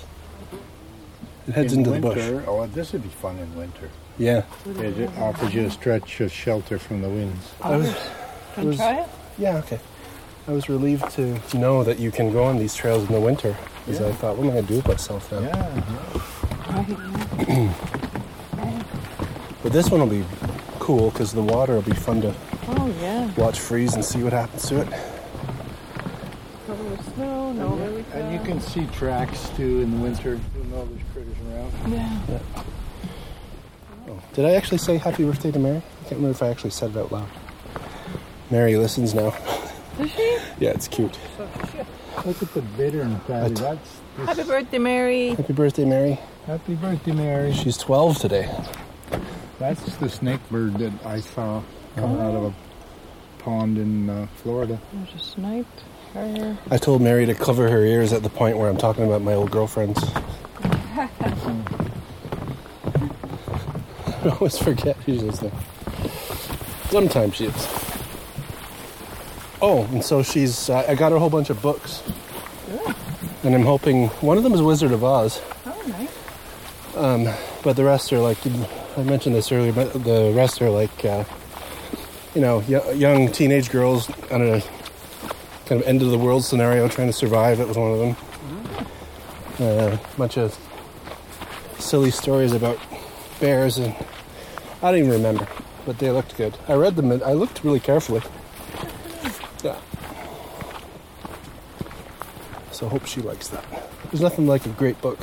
It 1.51 1.55
heads 1.55 1.73
in 1.73 1.81
into 1.81 1.91
winter, 1.93 2.09
the 2.09 2.15
bush. 2.39 2.45
Oh, 2.49 2.67
this 2.67 2.93
would 2.93 3.03
be 3.03 3.09
fun 3.09 3.39
in 3.39 3.55
winter. 3.57 3.89
Yeah. 4.19 4.43
It 4.79 4.99
it 4.99 5.11
offers 5.19 5.55
you 5.55 5.67
a 5.67 5.71
stretch 5.71 6.21
of 6.21 6.33
shelter 6.33 6.79
from 6.79 7.03
the 7.03 7.09
winds. 7.09 7.53
Oh, 7.63 7.73
I 7.73 7.77
was, 7.77 7.95
Can 8.55 8.63
you 8.65 8.69
was- 8.71 8.77
try 8.79 9.01
it? 9.01 9.09
yeah, 9.39 9.57
okay. 9.59 9.79
I 10.49 10.53
was 10.53 10.69
relieved 10.69 11.09
to 11.13 11.39
know 11.55 11.85
that 11.85 11.99
you 11.99 12.11
can 12.11 12.33
go 12.33 12.45
on 12.45 12.59
these 12.59 12.75
trails 12.75 13.07
in 13.07 13.13
the 13.15 13.21
winter. 13.21 13.55
Because 13.87 14.01
I 14.01 14.13
thought, 14.13 14.37
what 14.37 14.45
am 14.45 14.51
I 14.51 14.55
going 14.55 14.67
to 14.67 14.73
do 14.73 14.77
with 14.77 14.89
myself 14.89 15.31
now? 15.33 15.41
Yeah. 15.41 17.77
But 19.63 19.73
this 19.73 19.91
one 19.91 20.01
will 20.01 20.07
be 20.07 20.25
cool 20.79 21.11
because 21.11 21.33
the 21.35 21.43
water 21.43 21.75
will 21.75 21.83
be 21.83 21.93
fun 21.93 22.23
to 22.23 22.35
Oh, 22.69 22.95
yeah. 23.01 23.31
watch 23.37 23.59
freeze 23.61 23.95
and 23.95 24.03
see 24.05 24.23
what 24.23 24.33
happens 24.33 24.67
to 24.69 24.81
it. 24.81 24.89
Covered 26.67 26.91
with 26.91 27.15
snow, 27.15 27.53
no 27.53 27.69
really 27.75 28.05
And 28.15 28.33
you 28.33 28.39
can 28.51 28.61
see 28.61 28.87
tracks 28.87 29.49
too 29.57 29.81
in 29.81 29.91
the 29.93 29.97
winter. 30.03 30.31
You 30.57 30.65
know 30.65 30.85
there's 30.87 31.01
critters 31.13 31.37
around. 31.49 31.93
Yeah. 31.93 32.19
Did 34.33 34.45
I 34.45 34.53
actually 34.55 34.79
say 34.79 34.97
happy 34.97 35.25
birthday 35.25 35.53
to 35.53 35.59
Mary? 35.59 35.77
I 35.79 35.81
can't 36.03 36.13
remember 36.17 36.31
if 36.31 36.43
I 36.43 36.49
actually 36.49 36.71
said 36.71 36.91
it 36.91 36.97
out 36.97 37.13
loud. 37.13 37.29
Mary 38.51 38.77
listens 38.77 39.15
now. 39.15 39.29
Is 40.01 40.11
she? 40.11 40.39
Yeah, 40.59 40.71
it's 40.71 40.89
cute. 40.89 41.17
So 41.37 41.49
she 41.61 41.71
should. 41.79 41.87
Look 42.27 42.43
at 42.43 42.53
the 42.55 42.63
bitter 42.63 43.03
and 43.03 43.23
fatty. 43.23 43.55
t- 43.55 43.61
That's 43.63 44.01
this- 44.17 44.27
Happy 44.27 44.43
birthday, 44.43 44.79
Mary. 44.79 45.29
Happy 45.31 45.53
birthday, 45.53 45.85
Mary. 45.85 46.19
Happy 46.47 46.75
birthday, 46.75 47.13
Mary. 47.13 47.53
She's 47.53 47.77
12 47.77 48.19
today. 48.19 48.51
That's 49.61 49.81
the 49.97 50.09
snake 50.09 50.41
bird 50.51 50.75
that 50.79 50.93
I 51.07 51.21
saw 51.21 51.63
come 51.97 52.19
out 52.19 52.35
of 52.35 52.45
a 52.45 52.55
pond 53.43 53.79
in 53.79 54.11
uh, 54.11 54.27
Florida. 54.37 54.81
There's 54.93 55.15
a 55.15 55.25
snipe. 55.25 55.67
Her. 56.15 56.59
I 56.71 56.77
told 56.79 57.03
Mary 57.03 57.25
to 57.27 57.35
cover 57.35 57.71
her 57.71 57.85
ears 57.85 58.13
at 58.13 58.23
the 58.23 58.29
point 58.31 58.59
where 58.59 58.69
I'm 58.69 58.77
talking 58.77 59.05
about 59.07 59.23
my 59.23 59.35
old 59.35 59.51
girlfriends. 59.51 60.03
I 64.23 64.29
always 64.39 64.59
forget 64.59 64.97
she's 65.07 65.23
listening. 65.23 65.53
Sometimes 66.91 67.37
she 67.37 67.47
is. 67.47 67.69
Oh, 69.63 69.85
and 69.93 70.05
so 70.05 70.23
she's. 70.23 70.69
Uh, 70.69 70.85
I 70.89 70.95
got 70.95 71.11
her 71.13 71.17
a 71.17 71.21
whole 71.21 71.31
bunch 71.31 71.51
of 71.51 71.63
books, 71.63 72.03
and 73.45 73.55
I'm 73.55 73.63
hoping 73.63 74.09
one 74.21 74.37
of 74.37 74.43
them 74.43 74.53
is 74.55 74.63
Wizard 74.63 74.93
of 74.93 75.05
Oz, 75.05 75.41
Oh, 75.67 75.83
nice. 76.97 77.39
but 77.63 77.77
the 77.77 77.85
rest 77.85 78.13
are 78.13 78.19
like 78.19 78.39
I 78.97 79.03
mentioned 79.03 79.35
this 79.37 79.53
earlier, 79.53 79.73
but 79.73 79.93
the 80.05 80.33
rest 80.35 80.61
are 80.61 80.71
like 80.71 81.05
uh, 81.05 81.25
you 82.35 82.41
know 82.41 82.65
y- 82.69 82.93
young 82.93 83.31
teenage 83.31 83.71
girls 83.71 84.11
on 84.31 84.43
a 84.43 84.63
kind 85.71 85.81
of 85.81 85.87
end 85.87 86.03
of 86.03 86.11
the 86.11 86.19
world 86.19 86.45
scenario 86.45 86.89
trying 86.89 87.07
to 87.07 87.13
survive. 87.13 87.59
That 87.59 87.69
was 87.69 87.77
one 87.77 87.93
of 87.93 87.99
them. 88.01 88.17
A 89.61 90.01
bunch 90.19 90.37
of 90.37 90.59
silly 91.79 92.11
stories 92.11 92.53
about 92.53 92.77
bears 93.39 93.79
and 93.79 93.95
I 94.83 94.91
don't 94.91 94.99
even 94.99 95.11
remember, 95.13 95.47
but 95.87 96.01
they 96.01 96.11
looked 96.11 96.37
good. 96.37 96.59
I 96.67 96.75
read 96.75 96.97
them. 96.97 97.13
and 97.13 97.23
I 97.23 97.35
looked 97.35 97.63
really 97.63 97.79
carefully. 97.79 98.21
Yeah. 99.63 99.79
So 102.73 102.87
I 102.87 102.89
hope 102.89 103.07
she 103.07 103.21
likes 103.21 103.47
that. 103.49 103.65
There's 104.11 104.23
nothing 104.23 104.49
like 104.49 104.67
a 104.67 104.71
great 104.71 105.01
book. 105.01 105.21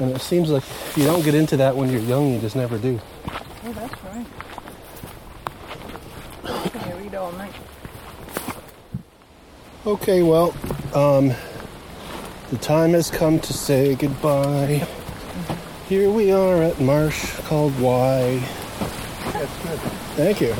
And 0.00 0.10
it 0.10 0.20
seems 0.20 0.50
like 0.50 0.64
if 0.64 0.94
you 0.96 1.04
don't 1.04 1.24
get 1.24 1.36
into 1.36 1.56
that 1.58 1.76
when 1.76 1.88
you're 1.88 2.00
young, 2.00 2.32
you 2.32 2.40
just 2.40 2.56
never 2.56 2.78
do. 2.78 2.98
Oh, 3.64 3.72
that's 3.74 4.04
right. 4.04 4.26
Can 7.28 7.36
you 7.36 7.42
read 7.42 7.44
all 7.44 7.46
night? 7.46 7.54
Okay, 9.86 10.22
well, 10.22 10.54
um, 10.94 11.32
the 12.50 12.58
time 12.58 12.92
has 12.92 13.10
come 13.10 13.40
to 13.40 13.52
say 13.52 13.94
goodbye. 13.94 14.86
Here 15.88 16.10
we 16.10 16.32
are 16.32 16.62
at 16.62 16.80
Marsh 16.80 17.34
called 17.40 17.78
Y. 17.80 18.38
That's 19.32 19.62
good. 19.62 19.78
Thank 20.16 20.40
you. 20.40 20.54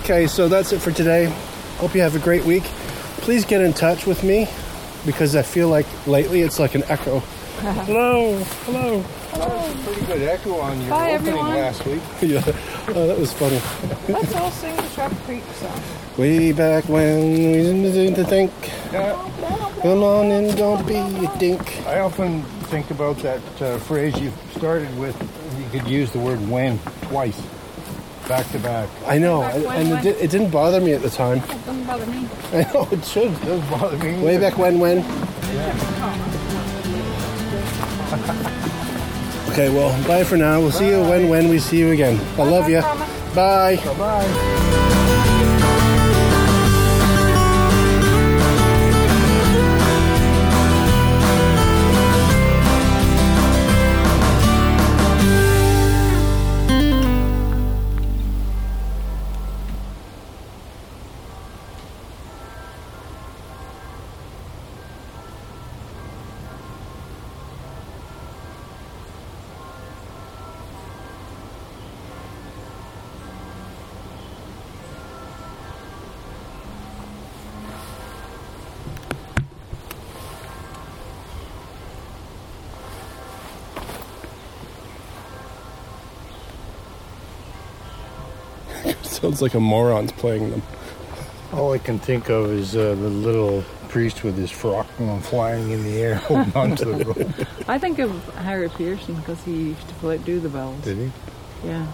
okay, 0.00 0.26
so 0.26 0.48
that's 0.48 0.72
it 0.72 0.80
for 0.80 0.92
today. 0.92 1.32
Hope 1.78 1.94
you 1.94 2.00
have 2.02 2.16
a 2.16 2.20
great 2.20 2.44
week. 2.44 2.64
Please 3.18 3.44
get 3.44 3.60
in 3.60 3.72
touch 3.72 4.06
with 4.06 4.22
me 4.22 4.48
because 5.04 5.36
I 5.36 5.42
feel 5.42 5.68
like 5.68 5.86
lately 6.06 6.42
it's 6.42 6.58
like 6.58 6.74
an 6.74 6.84
echo. 6.84 7.22
Hello, 7.60 8.38
hello. 8.64 9.00
That 9.32 9.48
was 9.50 9.74
a 9.74 9.78
pretty 9.84 10.06
good 10.06 10.22
echo 10.22 10.54
on 10.60 10.80
your 10.80 10.90
Bye, 10.90 11.14
opening 11.14 11.28
everyone. 11.34 11.54
last 11.54 11.84
week. 11.86 12.02
yeah, 12.22 12.42
oh, 12.88 13.06
that 13.06 13.18
was 13.18 13.32
funny. 13.32 13.60
Let's 14.08 14.34
all 14.34 14.50
sing 14.50 14.76
the 14.76 14.88
Sharp 14.90 15.12
Creek 15.24 15.42
song. 15.54 15.80
Way 16.16 16.52
back 16.52 16.88
when 16.88 17.20
we 17.32 17.92
didn't 17.92 18.14
to 18.14 18.24
think. 18.24 18.52
Come 19.82 20.02
on 20.02 20.30
and 20.32 20.56
don't 20.56 20.86
be 20.86 20.96
a 20.96 21.38
dink. 21.38 21.86
I 21.86 22.00
often 22.00 22.42
think 22.70 22.90
about 22.90 23.18
that 23.18 23.62
uh, 23.62 23.78
phrase 23.78 24.18
you 24.20 24.32
started 24.56 24.96
with. 24.98 25.14
You 25.58 25.80
could 25.80 25.88
use 25.88 26.10
the 26.12 26.18
word 26.18 26.40
when 26.48 26.78
twice, 27.02 27.40
back 28.28 28.48
to 28.52 28.58
back. 28.58 28.88
I 29.06 29.18
know, 29.18 29.40
Back 29.42 29.54
and 29.56 29.64
when, 29.66 29.76
and 29.76 29.88
it, 29.88 29.92
when? 29.92 30.02
di- 30.04 30.10
it 30.24 30.30
didn't 30.30 30.50
bother 30.50 30.80
me 30.80 30.92
at 30.92 31.02
the 31.02 31.10
time. 31.10 31.38
It 31.38 31.48
doesn't 31.48 31.84
bother 31.86 32.06
me. 32.06 32.28
I 32.52 32.62
know 32.72 32.88
it 32.90 33.04
should. 33.04 33.32
It 33.32 33.42
does 33.42 33.70
bother 33.70 33.98
me. 33.98 34.22
Way 34.22 34.38
back 34.38 34.56
when, 34.58 34.78
when? 34.78 35.02
Okay, 39.56 39.70
well, 39.70 39.90
bye 40.06 40.22
for 40.22 40.36
now. 40.36 40.60
We'll 40.60 40.70
see 40.70 40.90
you 40.90 41.00
when, 41.00 41.30
when 41.30 41.48
we 41.48 41.58
see 41.58 41.78
you 41.78 41.92
again. 41.92 42.20
I 42.38 42.42
love 42.42 42.68
you. 42.68 42.82
Bye. 43.34 43.76
Bye 43.96 44.92
Sounds 89.26 89.42
like 89.42 89.54
a 89.54 89.60
moron's 89.60 90.12
playing 90.12 90.50
them. 90.50 90.62
All 91.52 91.72
I 91.72 91.78
can 91.78 91.98
think 91.98 92.28
of 92.28 92.48
is 92.52 92.76
uh, 92.76 92.90
the 92.90 93.08
little 93.08 93.62
priest 93.88 94.22
with 94.22 94.36
his 94.38 94.52
frock 94.52 94.86
going 94.98 95.20
flying 95.20 95.72
in 95.72 95.82
the 95.82 95.96
air, 96.00 96.14
holding 96.28 96.54
onto 96.54 96.84
the 96.96 97.04
rope. 97.04 97.68
I 97.68 97.76
think 97.76 97.98
of 97.98 98.12
Harry 98.36 98.68
Pearson 98.68 99.16
because 99.16 99.42
he 99.42 99.52
used 99.70 99.88
to 99.88 99.94
play, 99.94 100.18
do 100.18 100.38
the 100.38 100.48
bells. 100.48 100.80
Did 100.84 100.98
he? 100.98 101.10
Yeah. 101.66 101.88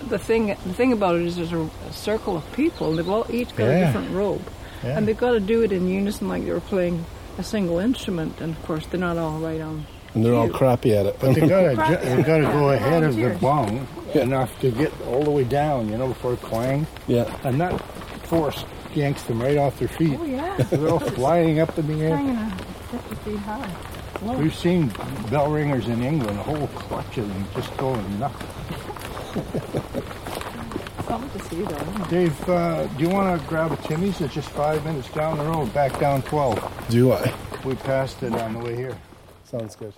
The- 0.00 0.06
The 0.06 0.18
thing, 0.18 0.48
the 0.48 0.74
thing 0.74 0.92
about 0.92 1.14
it 1.14 1.22
is, 1.22 1.36
there's 1.36 1.52
a, 1.52 1.70
a 1.88 1.92
circle 1.92 2.36
of 2.36 2.52
people. 2.52 2.96
They've 2.96 3.08
all 3.08 3.26
each 3.30 3.54
got 3.54 3.68
a 3.68 3.84
different 3.86 4.10
robe, 4.10 4.42
Yeah. 4.82 4.98
and 4.98 5.06
they've 5.06 5.16
got 5.16 5.32
to 5.32 5.40
do 5.40 5.62
it 5.62 5.70
in 5.70 5.86
unison, 5.88 6.28
like 6.28 6.44
they 6.44 6.50
were 6.50 6.58
playing 6.58 7.04
a 7.38 7.44
single 7.44 7.78
instrument. 7.78 8.40
And 8.40 8.56
of 8.56 8.62
course, 8.64 8.86
they're 8.88 8.98
not 8.98 9.18
all 9.18 9.38
right 9.38 9.60
on. 9.60 9.86
And 10.14 10.24
they're 10.24 10.34
all 10.34 10.48
crappy 10.48 10.92
at 10.98 11.06
it. 11.06 11.16
But 11.20 11.34
they 11.34 11.46
gotta, 11.46 11.76
ju- 12.02 12.16
they 12.16 12.22
gotta 12.22 12.42
go 12.44 12.70
ahead 12.70 13.02
of 13.04 13.14
the 13.16 13.34
Volunteers. 13.36 13.40
bong 13.40 13.88
enough 14.14 14.58
to 14.60 14.70
get 14.72 14.92
all 15.06 15.22
the 15.22 15.30
way 15.30 15.44
down, 15.44 15.88
you 15.88 15.96
know, 15.96 16.08
before 16.08 16.32
it 16.34 16.42
clang. 16.42 16.86
yeah. 17.06 17.32
And 17.44 17.60
that 17.60 17.80
force 18.26 18.64
yanks 18.94 19.22
them 19.24 19.40
right 19.40 19.56
off 19.56 19.78
their 19.78 19.86
feet. 19.88 20.18
Oh 20.20 20.24
yeah, 20.24 20.56
They're 20.56 20.88
all 20.88 20.98
flying 20.98 21.60
up 21.60 21.78
in 21.78 21.86
the 21.86 22.04
air. 22.04 22.16
hanging 22.16 22.36
a 22.36 22.50
50 22.98 23.14
feet 23.30 23.38
high. 23.38 24.36
We've 24.36 24.54
seen 24.54 24.92
bell 25.30 25.50
ringers 25.50 25.86
in 25.88 26.02
England, 26.02 26.38
a 26.38 26.42
whole 26.42 26.66
clutch 26.68 27.16
of 27.18 27.28
them 27.28 27.46
just 27.54 27.74
going 27.76 28.18
nuts. 28.18 28.34
Something 31.06 31.40
to 31.40 31.44
see 31.48 31.62
though. 31.62 32.04
Dave, 32.10 32.48
uh, 32.48 32.86
do 32.86 33.02
you 33.04 33.08
want 33.10 33.40
to 33.40 33.46
grab 33.48 33.72
a 33.72 33.76
Timmy's? 33.76 34.20
It's 34.20 34.34
just 34.34 34.48
five 34.50 34.84
minutes 34.84 35.08
down 35.10 35.38
the 35.38 35.44
road, 35.44 35.72
back 35.72 35.98
down 35.98 36.22
12. 36.22 36.86
Do 36.90 37.12
I? 37.12 37.32
We 37.64 37.74
passed 37.76 38.22
it 38.22 38.34
on 38.34 38.52
the 38.54 38.58
way 38.58 38.76
here. 38.76 38.96
Sounds 39.50 39.74
good. 39.74 39.94